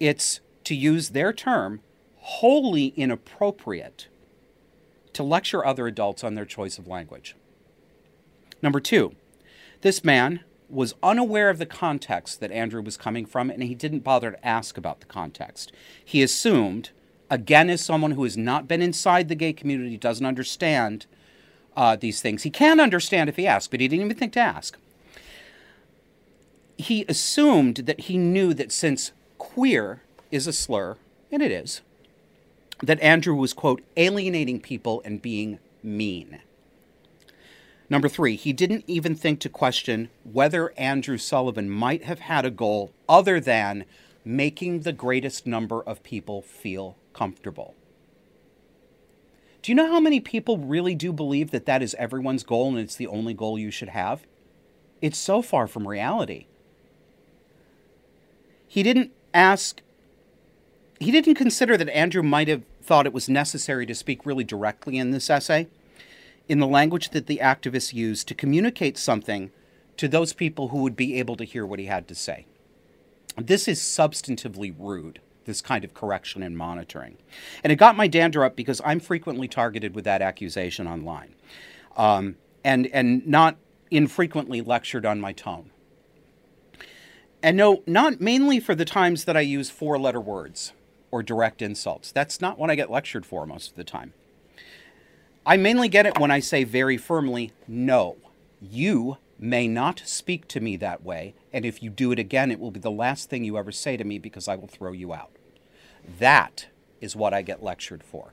[0.00, 1.80] It's, to use their term,
[2.18, 4.08] wholly inappropriate
[5.12, 7.36] to lecture other adults on their choice of language.
[8.62, 9.14] Number two,
[9.82, 14.00] this man was unaware of the context that Andrew was coming from, and he didn't
[14.00, 15.70] bother to ask about the context.
[16.02, 16.90] He assumed,
[17.28, 21.06] again, as someone who has not been inside the gay community, doesn't understand
[21.76, 22.42] uh, these things.
[22.42, 24.78] He can understand if he asks, but he didn't even think to ask.
[26.76, 30.96] He assumed that he knew that since queer is a slur,
[31.30, 31.82] and it is,
[32.82, 36.40] that Andrew was, quote, alienating people and being mean.
[37.88, 42.50] Number three, he didn't even think to question whether Andrew Sullivan might have had a
[42.50, 43.84] goal other than
[44.24, 47.74] making the greatest number of people feel comfortable.
[49.62, 52.78] Do you know how many people really do believe that that is everyone's goal and
[52.78, 54.26] it's the only goal you should have?
[55.00, 56.46] It's so far from reality.
[58.66, 59.80] He didn't ask,
[60.98, 64.98] he didn't consider that Andrew might have thought it was necessary to speak really directly
[64.98, 65.68] in this essay
[66.48, 69.52] in the language that the activists used to communicate something
[69.96, 72.46] to those people who would be able to hear what he had to say.
[73.36, 77.16] This is substantively rude this kind of correction and monitoring.
[77.62, 81.34] And it got my dander up because I'm frequently targeted with that accusation online,
[81.96, 83.56] um, and and not
[83.90, 85.70] infrequently lectured on my tone.
[87.42, 90.72] And no, not mainly for the times that I use four-letter words
[91.10, 92.12] or direct insults.
[92.12, 94.14] That's not what I get lectured for most of the time.
[95.44, 98.16] I mainly get it when I say very firmly, no,
[98.60, 102.60] you may not speak to me that way, and if you do it again, it
[102.60, 105.12] will be the last thing you ever say to me because I will throw you
[105.12, 105.30] out.
[106.18, 106.66] That
[107.00, 108.32] is what I get lectured for.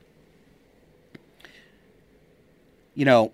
[2.94, 3.32] You know,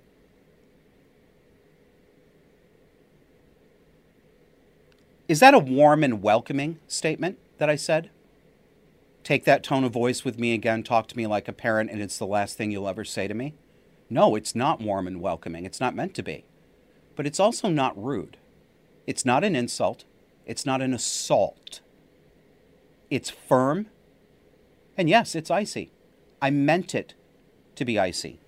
[5.27, 8.09] is that a warm and welcoming statement that I said?
[9.23, 12.01] Take that tone of voice with me again, talk to me like a parent, and
[12.01, 13.55] it's the last thing you'll ever say to me?
[14.09, 15.65] No, it's not warm and welcoming.
[15.65, 16.45] It's not meant to be
[17.15, 18.37] but it's also not rude.
[19.07, 20.03] It's not an insult.
[20.45, 21.79] It's not an assault.
[23.09, 23.87] It's firm.
[24.97, 25.91] And yes, it's icy.
[26.41, 27.13] I meant it
[27.75, 28.39] to be icy.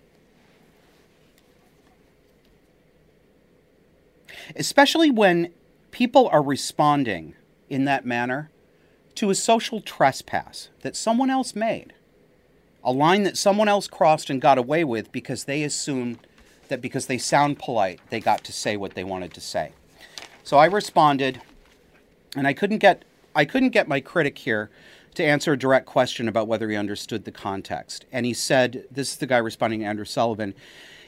[4.55, 5.51] Especially when
[5.91, 7.35] people are responding
[7.69, 8.49] in that manner
[9.15, 11.93] to a social trespass that someone else made.
[12.83, 16.19] a line that someone else crossed and got away with because they assumed
[16.69, 19.71] that because they sound polite, they got to say what they wanted to say.
[20.43, 21.41] So I responded,
[22.35, 23.03] and I couldn't get
[23.35, 24.71] I couldn't get my critic here
[25.13, 28.05] to answer a direct question about whether he understood the context.
[28.11, 30.55] And he said, this is the guy responding, to Andrew Sullivan,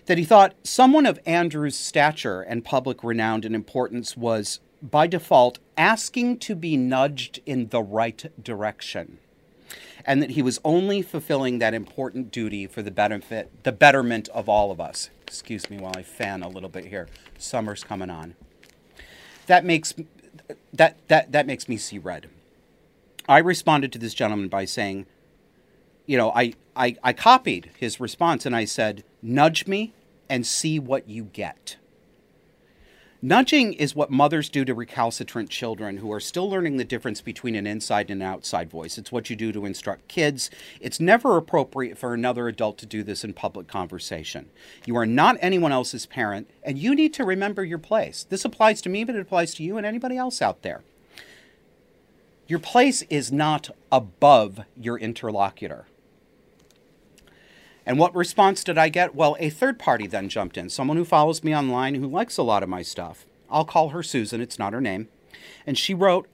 [0.05, 5.57] that he thought someone of Andrew's stature and public renown and importance was, by default,
[5.77, 9.17] asking to be nudged in the right direction.
[10.05, 14.47] And that he was only fulfilling that important duty for the benefit, the betterment of
[14.47, 15.09] all of us.
[15.29, 17.07] Excuse me while I fan a little bit here.
[17.37, 18.35] Summer's coming on.
[19.45, 19.93] That makes
[20.73, 22.29] that that that makes me see red.
[23.27, 25.05] I responded to this gentleman by saying,
[26.07, 29.93] you know, I, I, I copied his response and I said, nudge me
[30.27, 31.75] and see what you get.
[33.21, 37.53] Nudging is what mothers do to recalcitrant children who are still learning the difference between
[37.53, 38.97] an inside and an outside voice.
[38.97, 40.49] It's what you do to instruct kids.
[40.79, 44.49] It's never appropriate for another adult to do this in public conversation.
[44.85, 48.25] You are not anyone else's parent, and you need to remember your place.
[48.29, 50.81] This applies to me, but it applies to you and anybody else out there.
[52.47, 55.87] Your place is not above your interlocutor.
[57.89, 59.15] And what response did I get?
[59.15, 62.43] Well, a third party then jumped in, someone who follows me online who likes a
[62.43, 63.25] lot of my stuff.
[63.49, 65.07] I'll call her Susan, it's not her name.
[65.65, 66.27] And she wrote,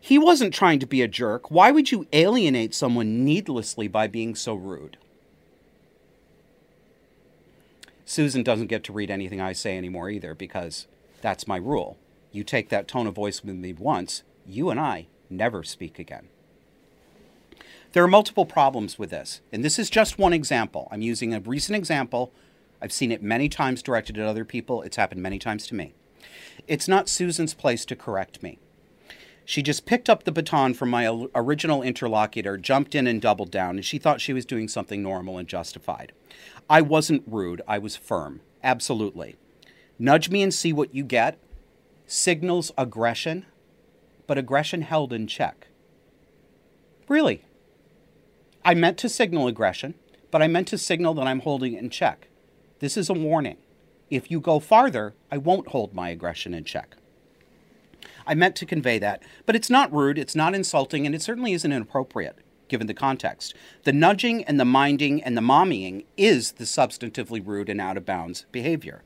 [0.00, 1.50] He wasn't trying to be a jerk.
[1.50, 4.96] Why would you alienate someone needlessly by being so rude?
[8.06, 10.86] Susan doesn't get to read anything I say anymore either because
[11.20, 11.98] that's my rule.
[12.32, 16.28] You take that tone of voice with me once, you and I never speak again.
[17.94, 20.88] There are multiple problems with this, and this is just one example.
[20.90, 22.32] I'm using a recent example.
[22.82, 24.82] I've seen it many times directed at other people.
[24.82, 25.94] It's happened many times to me.
[26.66, 28.58] It's not Susan's place to correct me.
[29.44, 33.76] She just picked up the baton from my original interlocutor, jumped in and doubled down,
[33.76, 36.10] and she thought she was doing something normal and justified.
[36.68, 38.40] I wasn't rude, I was firm.
[38.64, 39.36] Absolutely.
[40.00, 41.38] Nudge me and see what you get
[42.06, 43.46] signals aggression
[44.26, 45.68] but aggression held in check.
[47.06, 47.44] Really.
[48.64, 49.94] I meant to signal aggression,
[50.30, 52.28] but I meant to signal that I'm holding it in check.
[52.78, 53.58] This is a warning.
[54.08, 56.96] If you go farther, I won't hold my aggression in check.
[58.26, 61.52] I meant to convey that, but it's not rude, it's not insulting, and it certainly
[61.52, 63.54] isn't inappropriate given the context.
[63.82, 68.06] The nudging and the minding and the mommying is the substantively rude and out of
[68.06, 69.02] bounds behavior.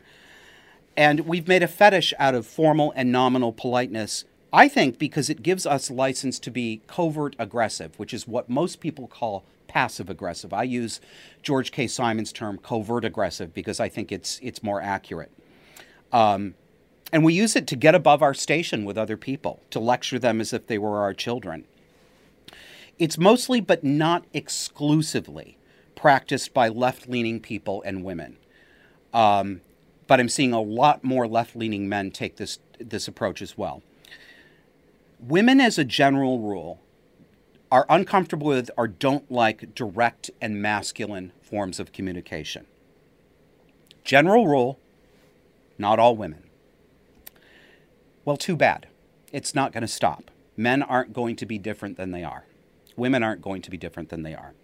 [0.97, 5.43] And we've made a fetish out of formal and nominal politeness I think because it
[5.43, 10.55] gives us license to be covert aggressive, which is what most people call passive aggressive.
[10.55, 11.01] I use
[11.43, 11.87] George K.
[11.87, 15.31] Simon's term covert aggressive because I think it's it's more accurate.
[16.13, 16.55] Um,
[17.13, 20.41] and we use it to get above our station with other people, to lecture them
[20.41, 21.65] as if they were our children.
[22.99, 25.57] It's mostly, but not exclusively,
[25.95, 28.37] practiced by left leaning people and women.
[29.15, 29.61] Um,
[30.07, 33.83] but I'm seeing a lot more left leaning men take this, this approach as well
[35.21, 36.81] women, as a general rule,
[37.71, 42.67] are uncomfortable with or don't like direct and masculine forms of communication.
[44.05, 44.79] General rule,
[45.77, 46.45] not all women.
[48.25, 48.87] Well, too bad.
[49.33, 50.31] It's not going to stop.
[50.57, 52.45] Men aren't going to be different than they are.
[52.97, 54.55] Women aren't going to be different than they are.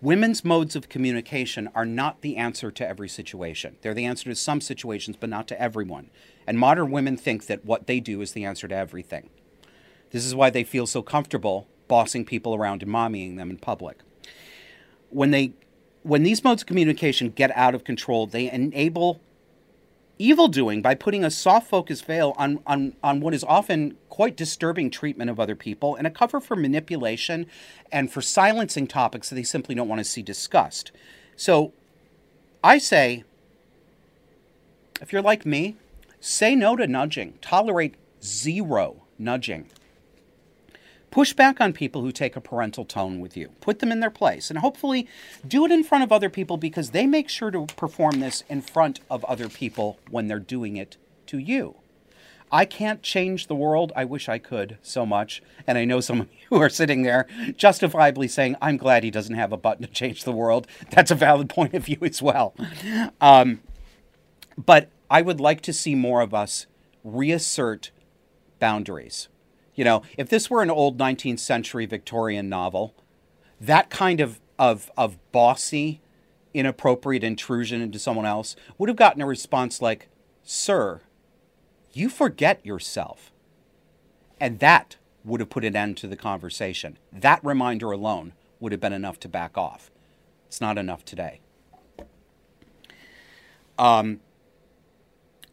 [0.00, 3.76] Women's modes of communication are not the answer to every situation.
[3.82, 6.10] They're the answer to some situations, but not to everyone.
[6.46, 9.30] And modern women think that what they do is the answer to everything.
[10.10, 13.98] This is why they feel so comfortable bossing people around and mommying them in public.
[15.10, 15.52] When they
[16.02, 19.20] when these modes of communication get out of control, they enable
[20.18, 24.36] evil doing by putting a soft focus veil on, on, on what is often quite
[24.36, 27.46] disturbing treatment of other people and a cover for manipulation
[27.90, 30.92] and for silencing topics that they simply don't want to see discussed.
[31.36, 31.72] So
[32.62, 33.24] I say,
[35.00, 35.76] if you're like me,
[36.20, 39.70] say no to nudging, tolerate zero nudging.
[41.14, 43.50] Push back on people who take a parental tone with you.
[43.60, 45.06] Put them in their place and hopefully
[45.46, 48.60] do it in front of other people because they make sure to perform this in
[48.60, 50.96] front of other people when they're doing it
[51.26, 51.76] to you.
[52.50, 53.92] I can't change the world.
[53.94, 55.40] I wish I could so much.
[55.68, 59.36] And I know some of you are sitting there justifiably saying, I'm glad he doesn't
[59.36, 60.66] have a button to change the world.
[60.90, 62.56] That's a valid point of view as well.
[63.20, 63.60] Um,
[64.58, 66.66] but I would like to see more of us
[67.04, 67.92] reassert
[68.58, 69.28] boundaries.
[69.74, 72.94] You know, if this were an old 19th century Victorian novel,
[73.60, 76.00] that kind of, of, of bossy,
[76.52, 80.08] inappropriate intrusion into someone else would have gotten a response like,
[80.42, 81.00] Sir,
[81.92, 83.32] you forget yourself.
[84.40, 86.98] And that would have put an end to the conversation.
[87.12, 89.90] That reminder alone would have been enough to back off.
[90.46, 91.40] It's not enough today.
[93.78, 94.20] Um,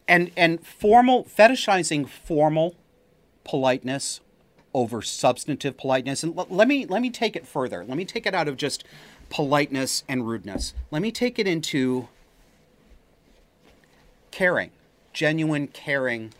[0.06, 2.76] and and formal fetishizing formal
[3.44, 4.20] politeness
[4.74, 6.22] over substantive politeness.
[6.22, 7.84] And l- let me let me take it further.
[7.84, 8.84] Let me take it out of just
[9.30, 10.74] politeness and rudeness.
[10.90, 12.08] Let me take it into
[14.30, 14.70] caring,
[15.12, 16.32] genuine caring,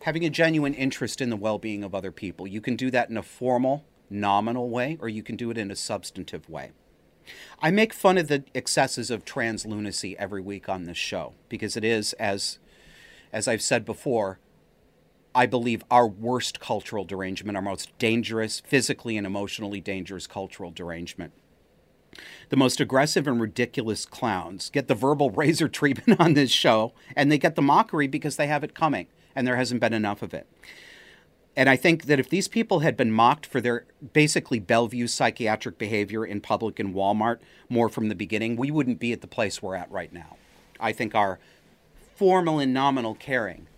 [0.00, 2.46] having a genuine interest in the well-being of other people.
[2.46, 5.70] You can do that in a formal, nominal way, or you can do it in
[5.70, 6.72] a substantive way.
[7.60, 11.76] I make fun of the excesses of trans lunacy every week on this show because
[11.76, 12.58] it is, as
[13.32, 14.38] as I've said before,
[15.36, 21.34] I believe our worst cultural derangement, our most dangerous, physically and emotionally dangerous cultural derangement.
[22.48, 27.30] The most aggressive and ridiculous clowns get the verbal razor treatment on this show, and
[27.30, 30.32] they get the mockery because they have it coming, and there hasn't been enough of
[30.32, 30.46] it.
[31.54, 33.84] And I think that if these people had been mocked for their
[34.14, 39.12] basically Bellevue psychiatric behavior in public and Walmart more from the beginning, we wouldn't be
[39.12, 40.38] at the place we're at right now.
[40.80, 41.38] I think our
[42.14, 43.68] formal and nominal caring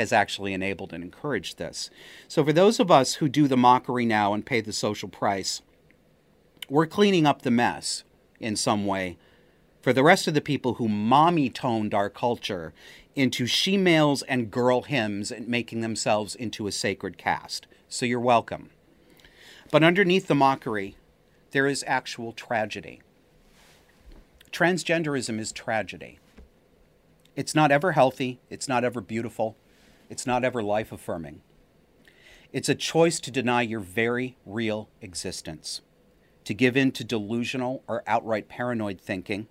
[0.00, 1.90] has actually enabled and encouraged this.
[2.26, 5.62] So for those of us who do the mockery now and pay the social price,
[6.68, 8.02] we're cleaning up the mess
[8.40, 9.16] in some way
[9.82, 12.72] for the rest of the people who mommy toned our culture
[13.14, 17.66] into she males and girl hymns and making themselves into a sacred caste.
[17.88, 18.70] So you're welcome.
[19.70, 20.96] But underneath the mockery,
[21.52, 23.02] there is actual tragedy.
[24.52, 26.18] Transgenderism is tragedy.
[27.36, 29.56] It's not ever healthy, it's not ever beautiful,
[30.10, 31.40] it's not ever life affirming.
[32.52, 35.80] It's a choice to deny your very real existence,
[36.44, 39.46] to give in to delusional or outright paranoid thinking,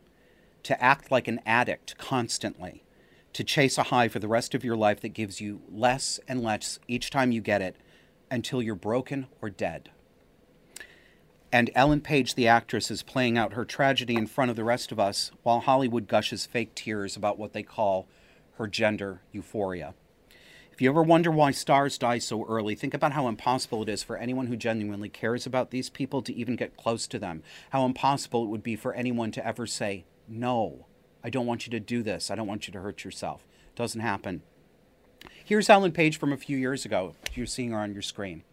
[0.64, 2.84] to act like an addict constantly,
[3.32, 6.44] to chase a high for the rest of your life that gives you less and
[6.44, 7.78] less each time you get it
[8.30, 9.90] until you're broken or dead.
[11.52, 14.92] And Ellen Page, the actress, is playing out her tragedy in front of the rest
[14.92, 18.08] of us while Hollywood gushes fake tears about what they call
[18.58, 19.96] her gender euphoria.
[20.80, 24.02] If you ever wonder why stars die so early, think about how impossible it is
[24.02, 27.44] for anyone who genuinely cares about these people to even get close to them.
[27.72, 30.86] How impossible it would be for anyone to ever say, No,
[31.22, 32.32] I don't want you to do this.
[32.32, 33.46] I don't want you to hurt yourself.
[33.68, 34.42] It doesn't happen.
[35.44, 37.14] Here's Ellen Page from a few years ago.
[37.34, 38.44] You're seeing her on your screen.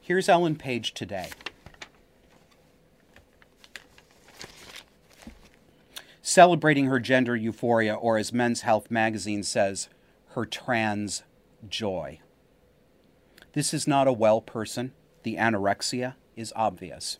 [0.00, 1.28] Here's Ellen Page today.
[6.32, 9.90] Celebrating her gender euphoria, or as Men's Health magazine says,
[10.28, 11.24] her trans
[11.68, 12.20] joy.
[13.52, 14.94] This is not a well person.
[15.24, 17.18] The anorexia is obvious.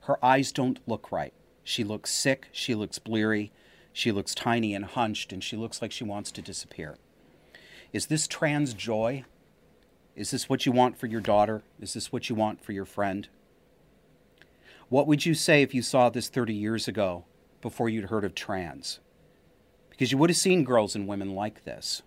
[0.00, 1.32] Her eyes don't look right.
[1.62, 3.52] She looks sick, she looks bleary,
[3.92, 6.96] she looks tiny and hunched, and she looks like she wants to disappear.
[7.92, 9.26] Is this trans joy?
[10.16, 11.62] Is this what you want for your daughter?
[11.80, 13.28] Is this what you want for your friend?
[14.88, 17.26] What would you say if you saw this 30 years ago
[17.60, 19.00] before you'd heard of trans?
[19.90, 22.02] Because you would have seen girls and women like this.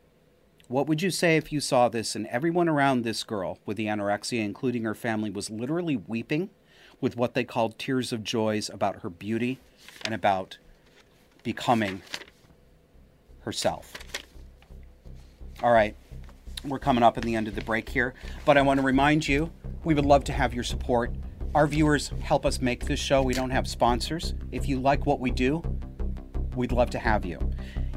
[0.67, 3.87] What would you say if you saw this and everyone around this girl with the
[3.87, 6.49] anorexia, including her family, was literally weeping
[7.01, 9.59] with what they called tears of joys about her beauty
[10.05, 10.57] and about
[11.43, 12.01] becoming
[13.41, 13.93] herself?
[15.61, 15.95] All right,
[16.65, 18.13] we're coming up at the end of the break here,
[18.45, 19.51] but I want to remind you
[19.83, 21.11] we would love to have your support.
[21.55, 23.21] Our viewers help us make this show.
[23.21, 24.33] We don't have sponsors.
[24.51, 25.61] If you like what we do,
[26.55, 27.51] we'd love to have you.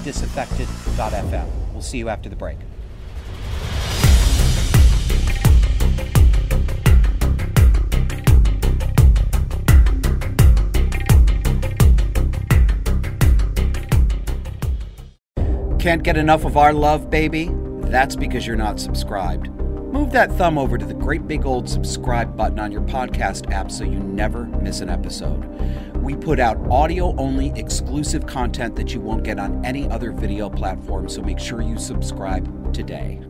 [0.03, 1.47] disaffected.fm.
[1.73, 2.57] We'll see you after the break.
[15.79, 17.49] Can't get enough of our love, baby?
[17.83, 19.47] That's because you're not subscribed.
[19.47, 23.71] Move that thumb over to the great big old subscribe button on your podcast app
[23.71, 25.43] so you never miss an episode.
[26.01, 30.49] We put out audio only exclusive content that you won't get on any other video
[30.49, 33.21] platform, so make sure you subscribe today.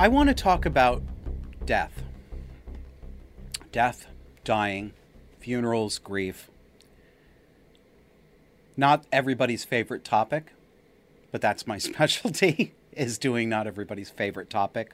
[0.00, 1.02] I want to talk about
[1.66, 2.02] death.
[3.70, 4.06] Death,
[4.44, 4.94] dying,
[5.40, 6.48] funerals, grief.
[8.78, 10.54] Not everybody's favorite topic,
[11.30, 14.92] but that's my specialty is doing not everybody's favorite topic.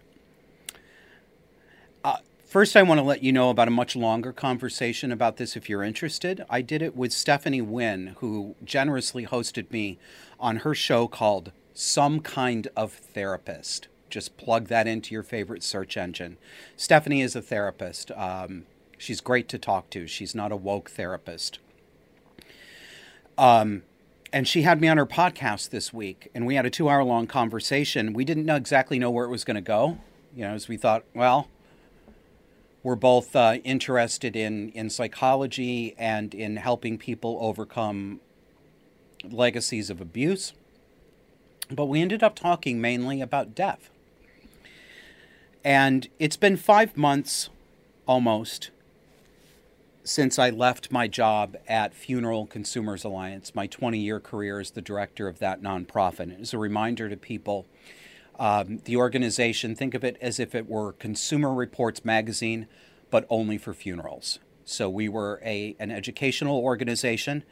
[2.02, 5.54] Uh, first, I want to let you know about a much longer conversation about this
[5.54, 6.44] if you're interested.
[6.50, 10.00] I did it with Stephanie Winn, who generously hosted me
[10.40, 13.86] on her show called Some Kind of Therapist.
[14.11, 16.36] Just plug that into your favorite search engine.
[16.76, 18.11] Stephanie is a therapist.
[18.12, 18.64] Um,
[18.98, 20.07] she's great to talk to.
[20.07, 21.59] She's not a woke therapist.
[23.38, 23.82] Um,
[24.32, 27.04] and she had me on her podcast this week, and we had a two hour
[27.04, 28.12] long conversation.
[28.12, 29.98] We didn't know exactly know where it was going to go,
[30.34, 31.48] you know, as we thought, well,
[32.82, 38.20] we're both uh, interested in in psychology and in helping people overcome
[39.24, 40.52] legacies of abuse.
[41.70, 43.90] But we ended up talking mainly about death.
[45.67, 47.49] And it's been five months
[48.07, 48.71] almost
[50.05, 54.81] since I left my job at Funeral Consumers Alliance, my 20 year career as the
[54.81, 56.41] director of that nonprofit.
[56.41, 57.67] As a reminder to people,
[58.39, 62.69] um, the organization, think of it as if it were Consumer Reports magazine,
[63.11, 64.39] but only for funerals.
[64.64, 67.43] So we were a, an educational organization.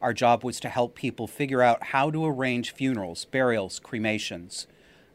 [0.00, 4.68] Our job was to help people figure out how to arrange funerals, burials, cremations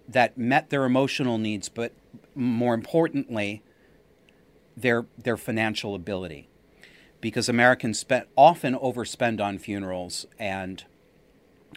[0.08, 1.94] that met their emotional needs, but
[2.36, 3.62] more importantly,
[4.76, 6.48] their, their financial ability.
[7.20, 10.84] Because Americans spend, often overspend on funerals and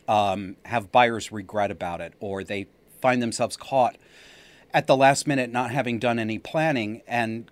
[0.08, 2.66] um, have buyer's regret about it, or they
[3.00, 3.96] find themselves caught
[4.72, 7.50] at the last minute not having done any planning and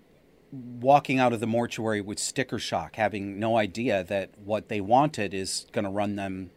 [0.51, 5.33] walking out of the mortuary with sticker shock, having no idea that what they wanted
[5.33, 6.51] is going to run them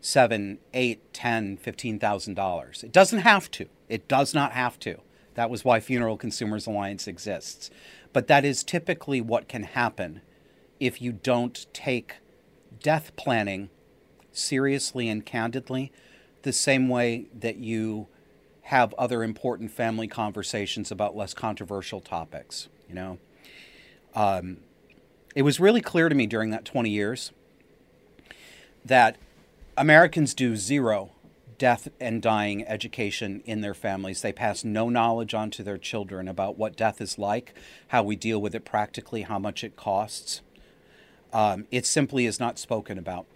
[0.00, 2.82] seven, eight, ten, fifteen thousand dollars.
[2.82, 3.66] It doesn't have to.
[3.88, 5.00] It does not have to.
[5.34, 7.70] That was why Funeral Consumers Alliance exists.
[8.12, 10.22] But that is typically what can happen
[10.80, 12.16] if you don't take
[12.82, 13.68] death planning
[14.32, 15.92] seriously and candidly,
[16.42, 18.06] the same way that you
[18.62, 22.68] have other important family conversations about less controversial topics.
[22.88, 23.18] You know,
[24.14, 24.58] um,
[25.34, 27.32] it was really clear to me during that 20 years
[28.84, 29.16] that
[29.76, 31.10] Americans do zero
[31.58, 34.22] death and dying education in their families.
[34.22, 37.54] They pass no knowledge on to their children about what death is like,
[37.88, 40.42] how we deal with it practically, how much it costs.
[41.32, 43.26] Um, it simply is not spoken about.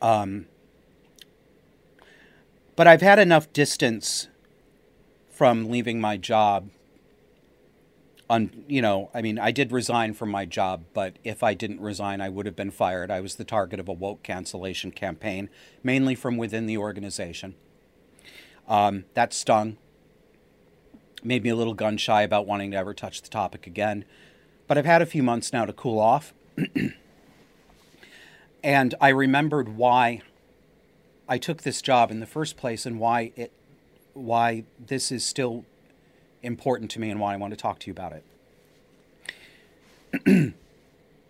[0.00, 0.46] Um,
[2.76, 4.28] but I've had enough distance
[5.30, 6.70] from leaving my job.
[8.68, 12.20] You know, I mean, I did resign from my job, but if I didn't resign,
[12.20, 13.10] I would have been fired.
[13.10, 15.50] I was the target of a woke cancellation campaign,
[15.82, 17.56] mainly from within the organization.
[18.68, 19.78] Um, that stung.
[21.24, 24.04] Made me a little gun shy about wanting to ever touch the topic again.
[24.68, 26.32] But I've had a few months now to cool off.
[28.62, 30.22] and I remembered why
[31.28, 33.52] I took this job in the first place and why it
[34.14, 35.64] why this is still
[36.42, 38.20] important to me and why I want to talk to you about
[40.24, 40.54] it.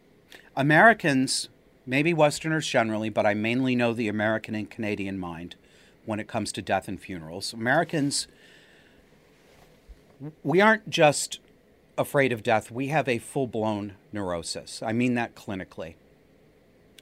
[0.57, 1.49] Americans,
[1.87, 5.57] maybe Westerners generally, but I mainly know the American and Canadian mind
[6.07, 7.53] when it comes to death and funerals.
[7.53, 8.27] Americans,
[10.43, 11.39] we aren't just
[11.99, 14.83] afraid of death, we have a full blown neurosis.
[14.83, 15.95] I mean that clinically.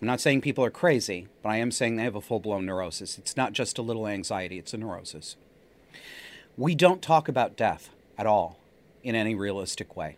[0.00, 2.66] I'm not saying people are crazy, but I am saying they have a full blown
[2.66, 3.18] neurosis.
[3.18, 5.36] It's not just a little anxiety, it's a neurosis.
[6.56, 8.58] We don't talk about death at all
[9.02, 10.16] in any realistic way.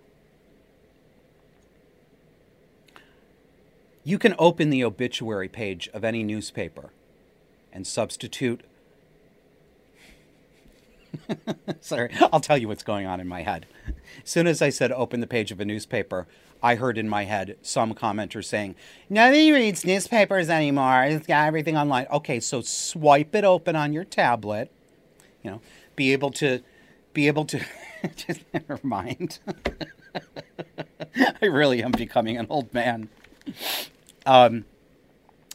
[4.02, 6.90] You can open the obituary page of any newspaper
[7.72, 8.62] and substitute
[11.80, 13.66] Sorry, I'll tell you what's going on in my head.
[14.24, 16.26] As soon as I said open the page of a newspaper,
[16.62, 18.74] I heard in my head some commenter saying,
[19.08, 21.04] Nobody reads newspapers anymore.
[21.04, 22.06] It's got everything online.
[22.12, 24.70] Okay, so swipe it open on your tablet.
[25.42, 25.60] You know,
[25.96, 26.60] be able to,
[27.14, 27.60] be able to,
[28.16, 29.38] just never mind.
[31.42, 33.08] I really am becoming an old man.
[34.26, 34.64] Um,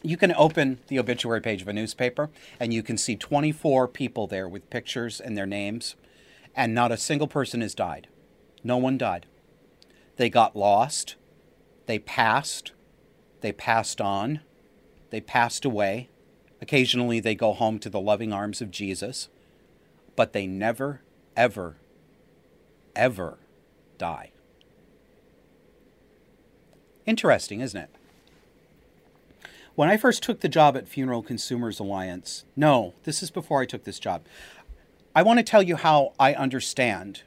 [0.02, 2.30] you can open the obituary page of a newspaper
[2.60, 5.96] and you can see 24 people there with pictures and their names,
[6.54, 8.08] and not a single person has died.
[8.62, 9.26] No one died.
[10.16, 11.16] They got lost.
[11.86, 12.72] They passed,
[13.40, 14.40] they passed on,
[15.10, 16.08] they passed away.
[16.60, 19.28] Occasionally they go home to the loving arms of Jesus,
[20.16, 21.02] but they never,
[21.36, 21.76] ever,
[22.96, 23.38] ever
[23.98, 24.32] die.
[27.06, 27.90] Interesting, isn't it?
[29.76, 33.66] When I first took the job at Funeral Consumers Alliance, no, this is before I
[33.66, 34.24] took this job.
[35.14, 37.22] I want to tell you how I understand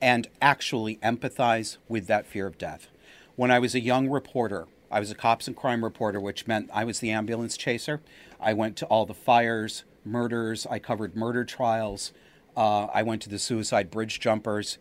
[0.00, 2.88] and actually empathize with that fear of death.
[3.36, 6.70] When I was a young reporter, I was a cops and crime reporter, which meant
[6.72, 8.00] I was the ambulance chaser.
[8.40, 12.12] I went to all the fires, murders, I covered murder trials,
[12.56, 14.78] uh, I went to the suicide bridge jumpers.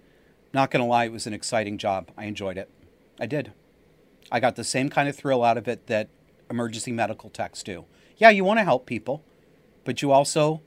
[0.54, 2.12] Not going to lie, it was an exciting job.
[2.16, 2.70] I enjoyed it.
[3.20, 3.54] I did.
[4.32, 6.10] I got the same kind of thrill out of it that
[6.50, 7.86] emergency medical techs do.
[8.18, 9.24] Yeah, you want to help people,
[9.84, 10.62] but you also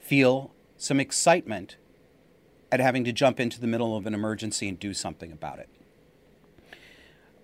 [0.00, 1.76] feel some excitement
[2.72, 5.68] at having to jump into the middle of an emergency and do something about it.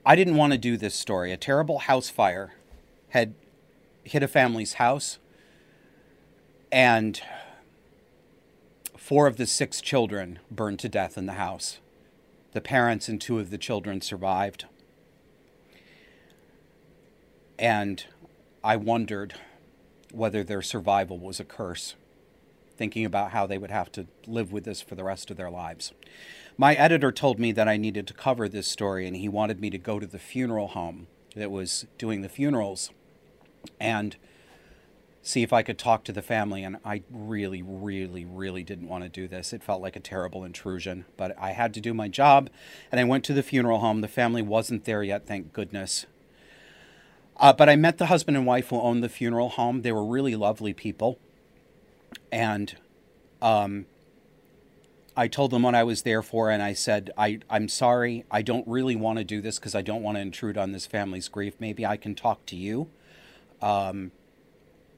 [0.05, 1.31] I didn't want to do this story.
[1.31, 2.55] A terrible house fire
[3.11, 3.35] had
[4.03, 5.19] hit a family's house,
[6.73, 7.21] and
[9.11, 11.81] four of the six children burned to death in the house.
[12.53, 14.67] The parents and two of the children survived.
[17.59, 18.05] And
[18.63, 19.35] I wondered
[20.13, 21.97] whether their survival was a curse,
[22.77, 25.51] thinking about how they would have to live with this for the rest of their
[25.51, 25.93] lives.
[26.57, 29.71] My editor told me that I needed to cover this story, and he wanted me
[29.71, 32.91] to go to the funeral home that was doing the funerals
[33.81, 34.15] and
[35.23, 36.63] see if I could talk to the family.
[36.63, 39.53] And I really, really, really didn't want to do this.
[39.53, 42.51] It felt like a terrible intrusion, but I had to do my job.
[42.91, 44.01] And I went to the funeral home.
[44.01, 46.07] The family wasn't there yet, thank goodness.
[47.37, 49.83] Uh, but I met the husband and wife who owned the funeral home.
[49.83, 51.19] They were really lovely people.
[52.31, 52.77] And
[53.41, 53.87] um,
[55.17, 58.25] I told them what I was there for, and I said, I, I'm sorry.
[58.31, 60.87] I don't really want to do this because I don't want to intrude on this
[60.87, 61.55] family's grief.
[61.59, 62.89] Maybe I can talk to you.
[63.63, 64.13] Um,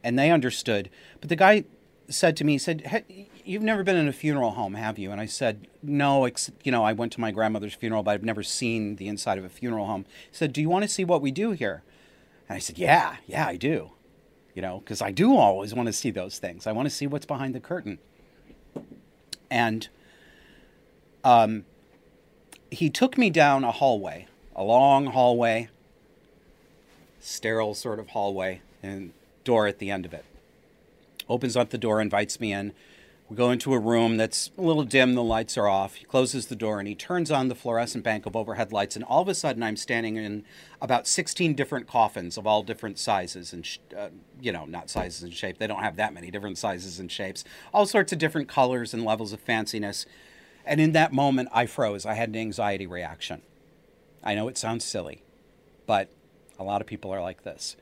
[0.02, 0.90] and they understood.
[1.20, 1.64] But the guy
[2.08, 5.10] said to me, he said, hey, You've never been in a funeral home, have you?
[5.10, 6.28] And I said, No,
[6.62, 9.44] you know, I went to my grandmother's funeral, but I've never seen the inside of
[9.44, 10.04] a funeral home.
[10.30, 11.82] He said, Do you want to see what we do here?
[12.48, 13.90] And I said, Yeah, yeah, I do.
[14.54, 16.66] You know, because I do always want to see those things.
[16.66, 17.98] I want to see what's behind the curtain.
[19.50, 19.88] And
[21.24, 21.64] um,
[22.70, 25.68] he took me down a hallway, a long hallway,
[27.18, 29.12] sterile sort of hallway, and
[29.44, 30.24] door at the end of it.
[31.28, 32.72] Opens up the door, invites me in.
[33.28, 35.94] We go into a room that's a little dim, the lights are off.
[35.94, 39.02] He closes the door and he turns on the fluorescent bank of overhead lights, and
[39.04, 40.44] all of a sudden I'm standing in
[40.82, 43.66] about 16 different coffins of all different sizes and,
[43.96, 45.56] uh, you know, not sizes and shape.
[45.56, 47.42] They don't have that many different sizes and shapes.
[47.72, 50.04] All sorts of different colors and levels of fanciness.
[50.66, 52.04] And in that moment, I froze.
[52.04, 53.40] I had an anxiety reaction.
[54.22, 55.22] I know it sounds silly,
[55.86, 56.10] but
[56.58, 57.76] a lot of people are like this.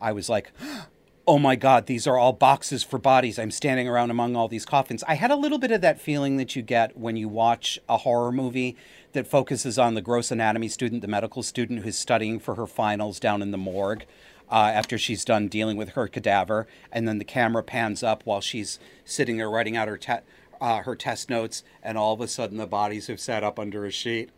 [0.00, 0.52] I was like,
[1.28, 3.38] oh my God, these are all boxes for bodies.
[3.38, 5.02] I'm standing around among all these coffins.
[5.08, 7.98] I had a little bit of that feeling that you get when you watch a
[7.98, 8.76] horror movie
[9.12, 13.18] that focuses on the gross anatomy student, the medical student who's studying for her finals
[13.18, 14.04] down in the morgue.
[14.48, 18.40] Uh, after she's done dealing with her cadaver, and then the camera pans up while
[18.40, 20.22] she's sitting there writing out her te-
[20.60, 23.84] uh, her test notes, and all of a sudden the bodies have sat up under
[23.84, 24.30] a sheet.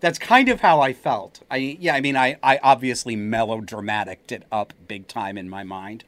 [0.00, 1.42] That's kind of how I felt.
[1.50, 6.04] I yeah, I mean, I I obviously melodramatic it up big time in my mind.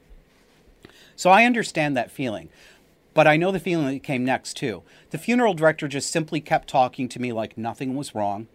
[1.15, 2.49] So I understand that feeling.
[3.13, 4.83] But I know the feeling that came next too.
[5.11, 8.47] The funeral director just simply kept talking to me like nothing was wrong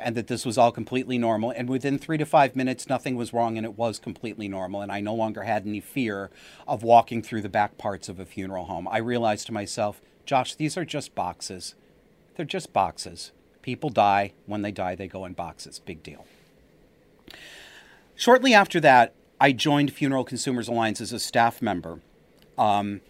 [0.00, 1.50] and that this was all completely normal.
[1.50, 4.80] And within three to five minutes, nothing was wrong and it was completely normal.
[4.80, 6.30] And I no longer had any fear
[6.66, 8.88] of walking through the back parts of a funeral home.
[8.88, 11.74] I realized to myself, Josh, these are just boxes.
[12.34, 13.32] They're just boxes.
[13.62, 14.32] People die.
[14.46, 15.78] When they die, they go in boxes.
[15.78, 16.26] Big deal.
[18.16, 22.00] Shortly after that, I joined Funeral Consumers Alliance as a staff member.
[22.58, 23.00] Um,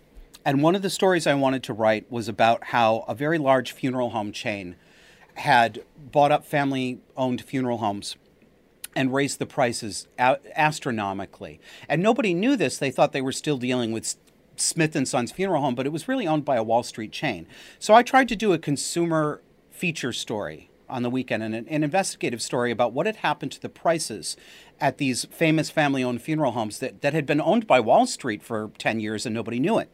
[0.45, 3.73] and one of the stories I wanted to write was about how a very large
[3.73, 4.77] funeral home chain
[5.35, 8.17] had bought up family owned funeral homes
[8.95, 11.61] and raised the prices astronomically.
[11.89, 12.79] And nobody knew this.
[12.79, 14.15] They thought they were still dealing with
[14.57, 17.47] Smith and Sons Funeral Home, but it was really owned by a Wall Street chain.
[17.79, 21.85] So I tried to do a consumer feature story on the weekend and an, an
[21.85, 24.37] investigative story about what had happened to the prices
[24.81, 28.43] at these famous family owned funeral homes that, that had been owned by Wall Street
[28.43, 29.91] for 10 years and nobody knew it.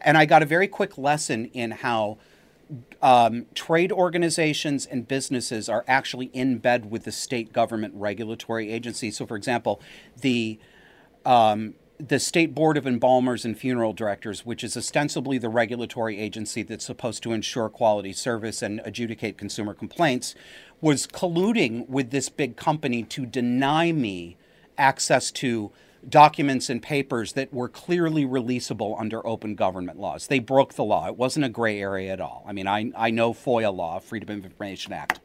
[0.00, 2.18] And I got a very quick lesson in how
[3.02, 9.10] um, trade organizations and businesses are actually in bed with the state government regulatory agency.
[9.10, 9.80] So, for example,
[10.20, 10.58] the
[11.24, 16.62] um, the State Board of Embalmers and Funeral Directors, which is ostensibly the regulatory agency
[16.62, 20.34] that's supposed to ensure quality service and adjudicate consumer complaints,
[20.84, 24.36] was colluding with this big company to deny me
[24.76, 25.72] access to
[26.06, 30.26] documents and papers that were clearly releasable under open government laws.
[30.26, 31.06] They broke the law.
[31.06, 32.44] It wasn't a gray area at all.
[32.46, 35.20] I mean, I, I know FOIA law, Freedom of Information Act.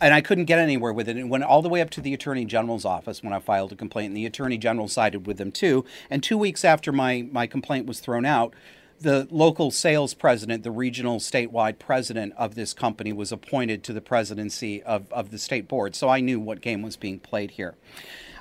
[0.00, 1.16] And I couldn't get anywhere with it.
[1.16, 3.74] It went all the way up to the Attorney General's office when I filed a
[3.74, 5.84] complaint, and the Attorney General sided with them too.
[6.08, 8.54] And two weeks after my, my complaint was thrown out,
[9.00, 14.00] the local sales president, the regional statewide president of this company, was appointed to the
[14.00, 15.94] presidency of, of the state board.
[15.94, 17.76] So I knew what game was being played here.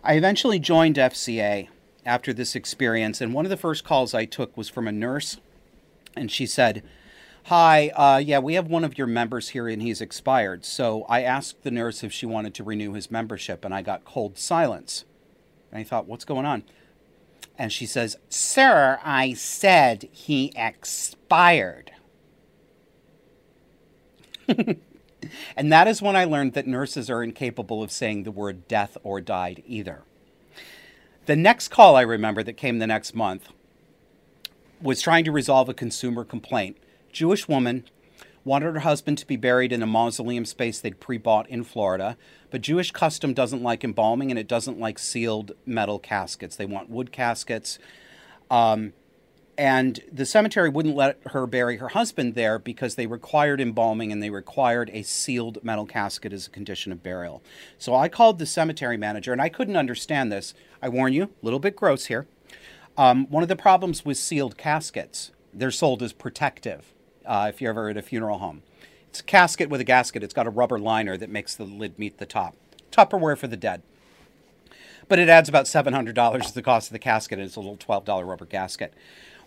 [0.04, 1.68] I eventually joined FCA
[2.06, 5.38] after this experience, and one of the first calls I took was from a nurse,
[6.16, 6.84] and she said,
[7.46, 10.66] Hi, uh, yeah, we have one of your members here and he's expired.
[10.66, 14.04] So I asked the nurse if she wanted to renew his membership, and I got
[14.04, 15.06] cold silence.
[15.72, 16.64] And I thought, What's going on?
[17.58, 21.92] And she says, Sir, I said he expired.
[24.48, 28.98] and that is when I learned that nurses are incapable of saying the word death
[29.04, 30.04] or died either.
[31.26, 33.50] The next call I remember that came the next month
[34.82, 36.78] was trying to resolve a consumer complaint.
[37.12, 37.86] Jewish woman
[38.48, 42.18] wanted her husband to be buried in a mausoleum space they'd pre bought in Florida,
[42.50, 46.56] but Jewish custom doesn't like embalming and it doesn't like sealed metal caskets.
[46.56, 47.78] They want wood caskets.
[48.50, 48.94] Um,
[49.58, 54.22] and the cemetery wouldn't let her bury her husband there because they required embalming and
[54.22, 57.42] they required a sealed metal casket as a condition of burial.
[57.78, 60.54] So I called the cemetery manager and I couldn't understand this.
[60.82, 62.28] I warn you, a little bit gross here.
[62.98, 66.94] Um, one of the problems with sealed caskets, they're sold as protective
[67.28, 68.64] uh, if you're ever at a funeral home.
[69.10, 70.24] It's a casket with a gasket.
[70.24, 72.56] It's got a rubber liner that makes the lid meet the top.
[72.92, 73.82] Tupperware for the dead.
[75.08, 78.28] But it adds about $700 to the cost of the casket, it's a little $12
[78.28, 78.94] rubber gasket.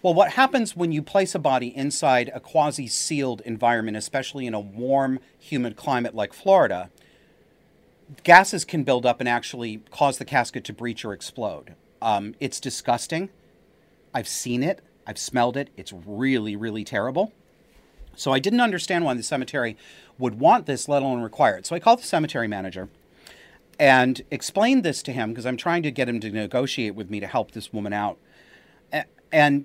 [0.03, 4.55] Well, what happens when you place a body inside a quasi sealed environment, especially in
[4.55, 6.91] a warm, humid climate like Florida,
[8.22, 11.74] gases can build up and actually cause the casket to breach or explode.
[12.01, 13.28] Um, it's disgusting.
[14.14, 15.68] I've seen it, I've smelled it.
[15.76, 17.33] It's really, really terrible.
[18.21, 19.79] So I didn't understand why the cemetery
[20.18, 21.64] would want this, let alone require it.
[21.64, 22.91] So I called the cemetery manager
[23.79, 27.18] and explained this to him because I'm trying to get him to negotiate with me
[27.21, 28.18] to help this woman out.
[29.33, 29.64] And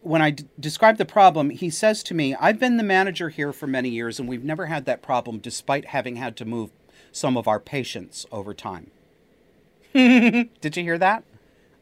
[0.00, 3.52] when I d- describe the problem, he says to me, I've been the manager here
[3.52, 6.72] for many years and we've never had that problem despite having had to move
[7.12, 8.90] some of our patients over time.
[9.92, 11.22] Did you hear that?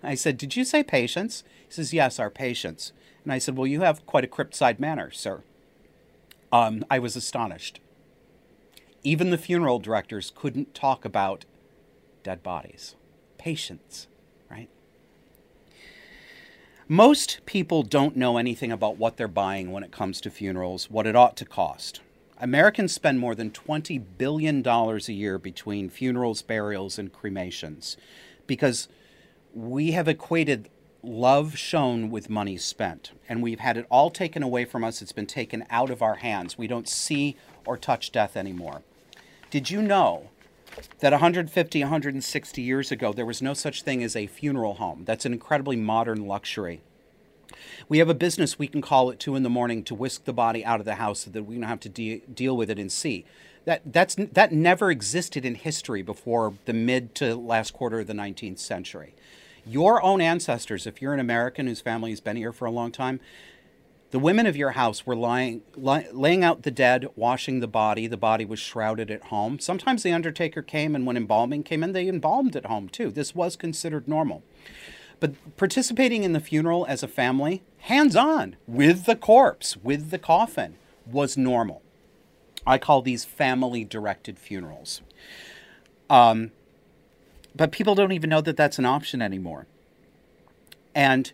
[0.03, 1.45] I said, Did you say patients?
[1.67, 2.93] He says, Yes, our patients.
[3.25, 5.43] And I said, Well, you have quite a crypt-side manner, sir.
[6.53, 7.81] Um, I was astonished.
[9.03, 11.45] Even the funeral directors couldn't talk about
[12.23, 12.95] dead bodies.
[13.39, 14.07] Patients.
[14.51, 14.69] Right?
[16.87, 21.07] Most people don't know anything about what they're buying when it comes to funerals, what
[21.07, 22.01] it ought to cost.
[22.39, 27.97] Americans spend more than $20 billion a year between funerals, burials, and cremations
[28.47, 28.89] because
[29.55, 30.69] we have equated
[31.03, 33.13] love shown with money spent.
[33.29, 35.03] And we've had it all taken away from us.
[35.03, 36.57] It's been taken out of our hands.
[36.57, 38.83] We don't see or touch death anymore.
[39.51, 40.31] Did you know
[41.01, 45.03] that 150, 160 years ago, there was no such thing as a funeral home.
[45.05, 46.81] That's an incredibly modern luxury.
[47.89, 50.33] We have a business we can call at two in the morning to whisk the
[50.33, 52.79] body out of the house so that we don't have to de- deal with it
[52.79, 53.25] in sea.
[53.65, 58.13] That that's that never existed in history before the mid to last quarter of the
[58.13, 59.15] 19th century.
[59.65, 62.91] Your own ancestors, if you're an American whose family has been here for a long
[62.91, 63.21] time,
[64.11, 68.07] the women of your house were lying, laying out the dead, washing the body.
[68.07, 69.59] The body was shrouded at home.
[69.59, 73.11] Sometimes the undertaker came, and when embalming came in, they embalmed at home too.
[73.11, 74.43] This was considered normal.
[75.19, 80.19] But participating in the funeral as a family, hands on, with the corpse, with the
[80.19, 80.75] coffin,
[81.07, 81.81] was normal.
[82.67, 85.01] I call these family directed funerals.
[86.11, 86.51] Um,
[87.55, 89.67] but people don't even know that that's an option anymore.
[90.95, 91.33] And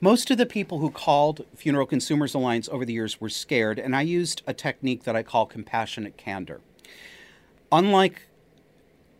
[0.00, 3.96] most of the people who called Funeral Consumers Alliance over the years were scared, and
[3.96, 6.60] I used a technique that I call compassionate candor.
[7.72, 8.28] Unlike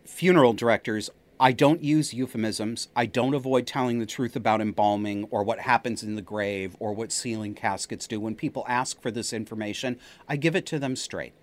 [0.05, 1.09] funeral directors,
[1.39, 2.87] I don't use euphemisms.
[2.95, 6.93] I don't avoid telling the truth about embalming or what happens in the grave or
[6.93, 8.19] what sealing caskets do.
[8.19, 9.99] When people ask for this information,
[10.29, 11.33] I give it to them straight.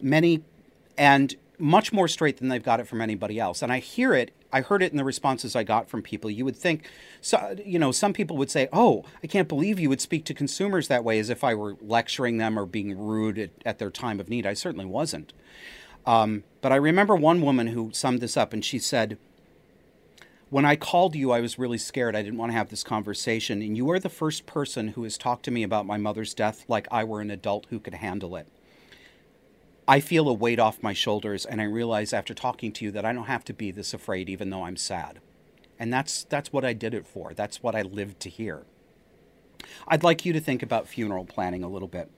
[0.00, 0.42] Many,
[0.96, 3.62] and much more straight than they've got it from anybody else.
[3.62, 6.30] And I hear it I heard it in the responses I got from people.
[6.30, 6.88] You would think,
[7.20, 10.34] so, you know, some people would say, "Oh, I can't believe you would speak to
[10.34, 13.90] consumers that way," as if I were lecturing them or being rude at, at their
[13.90, 14.46] time of need.
[14.46, 15.32] I certainly wasn't.
[16.06, 19.18] Um, but I remember one woman who summed this up, and she said,
[20.48, 22.14] When I called you, I was really scared.
[22.14, 23.60] I didn't want to have this conversation.
[23.60, 26.64] And you are the first person who has talked to me about my mother's death
[26.68, 28.46] like I were an adult who could handle it.
[29.88, 33.04] I feel a weight off my shoulders, and I realize after talking to you that
[33.04, 35.20] I don't have to be this afraid, even though I'm sad.
[35.78, 37.34] And that's, that's what I did it for.
[37.34, 38.64] That's what I lived to hear.
[39.86, 42.10] I'd like you to think about funeral planning a little bit.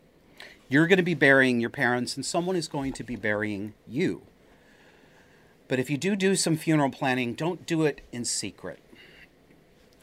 [0.69, 4.23] You're going to be burying your parents, and someone is going to be burying you.
[5.67, 8.79] But if you do do some funeral planning, don't do it in secret.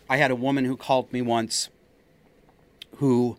[0.08, 1.70] I had a woman who called me once
[2.98, 3.38] who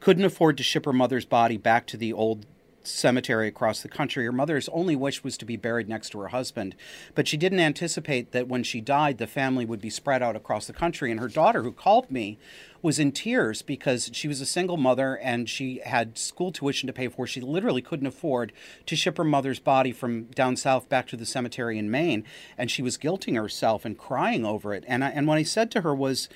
[0.00, 2.46] couldn't afford to ship her mother's body back to the old
[2.86, 4.24] cemetery across the country.
[4.24, 6.74] Her mother's only wish was to be buried next to her husband,
[7.14, 10.66] but she didn't anticipate that when she died, the family would be spread out across
[10.66, 11.10] the country.
[11.10, 12.38] And her daughter, who called me,
[12.82, 16.92] was in tears because she was a single mother and she had school tuition to
[16.92, 17.26] pay for.
[17.26, 18.52] She literally couldn't afford
[18.86, 22.24] to ship her mother's body from down south back to the cemetery in Maine,
[22.56, 24.84] and she was guilting herself and crying over it.
[24.86, 26.28] And I, and what I said to her was,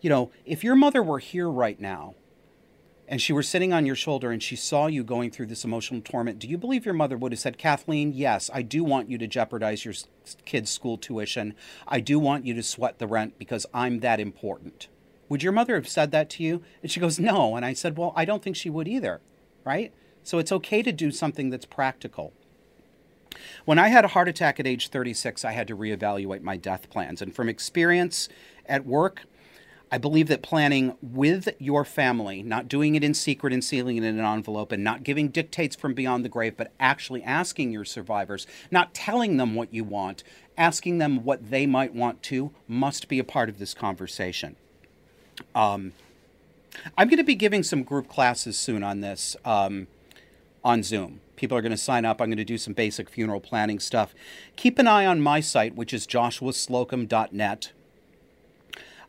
[0.00, 2.14] you know, if your mother were here right now,
[3.08, 6.00] and she were sitting on your shoulder and she saw you going through this emotional
[6.00, 9.16] torment, do you believe your mother would have said, Kathleen, yes, I do want you
[9.18, 9.94] to jeopardize your
[10.44, 11.54] kid's school tuition.
[11.86, 14.88] I do want you to sweat the rent because I'm that important.
[15.28, 16.62] Would your mother have said that to you?
[16.82, 17.56] And she goes, no.
[17.56, 19.20] And I said, well, I don't think she would either,
[19.64, 19.92] right?
[20.22, 22.32] So it's okay to do something that's practical.
[23.64, 26.88] When I had a heart attack at age 36, I had to reevaluate my death
[26.90, 27.20] plans.
[27.22, 28.28] And from experience
[28.66, 29.24] at work,
[29.90, 34.02] I believe that planning with your family, not doing it in secret and sealing it
[34.02, 37.84] in an envelope and not giving dictates from beyond the grave, but actually asking your
[37.84, 40.24] survivors, not telling them what you want,
[40.58, 44.56] asking them what they might want to, must be a part of this conversation.
[45.54, 45.92] Um,
[46.98, 49.86] I'm going to be giving some group classes soon on this um,
[50.64, 51.20] on Zoom.
[51.36, 52.20] People are going to sign up.
[52.20, 54.14] I'm going to do some basic funeral planning stuff.
[54.56, 57.72] Keep an eye on my site, which is joshuaslocum.net.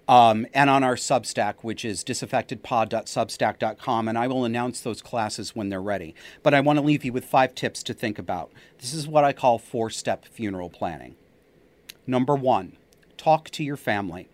[0.07, 5.67] Um, and on our Substack, which is disaffectedpod.substack.com, and I will announce those classes when
[5.67, 6.15] they're ready.
[6.43, 8.53] But I want to leave you with five tips to think about.
[8.79, 11.17] This is what I call four step funeral planning.
[12.05, 12.77] Number one,
[13.17, 14.29] talk to your family.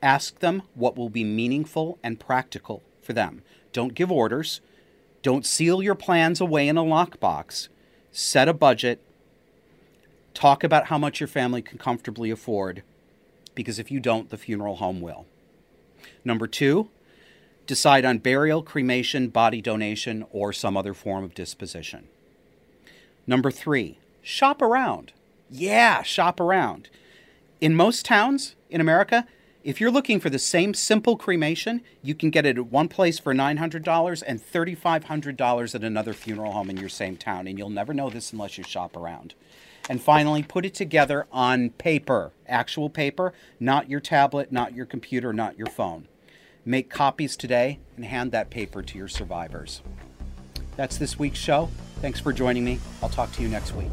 [0.00, 3.42] Ask them what will be meaningful and practical for them.
[3.72, 4.60] Don't give orders.
[5.22, 7.68] Don't seal your plans away in a lockbox.
[8.12, 9.02] Set a budget.
[10.32, 12.84] Talk about how much your family can comfortably afford
[13.58, 15.26] because if you don't, the funeral home will.
[16.24, 16.90] Number two,
[17.66, 22.06] decide on burial, cremation, body donation, or some other form of disposition.
[23.26, 25.12] Number three, shop around.
[25.50, 26.88] Yeah, shop around.
[27.60, 29.26] In most towns in America,
[29.64, 33.18] if you're looking for the same simple cremation, you can get it at one place
[33.18, 37.48] for $900 and $3,500 at another funeral home in your same town.
[37.48, 39.34] And you'll never know this unless you shop around.
[39.88, 45.32] And finally, put it together on paper, actual paper, not your tablet, not your computer,
[45.32, 46.06] not your phone.
[46.64, 49.80] Make copies today and hand that paper to your survivors.
[50.76, 51.70] That's this week's show.
[52.00, 52.78] Thanks for joining me.
[53.02, 53.90] I'll talk to you next week.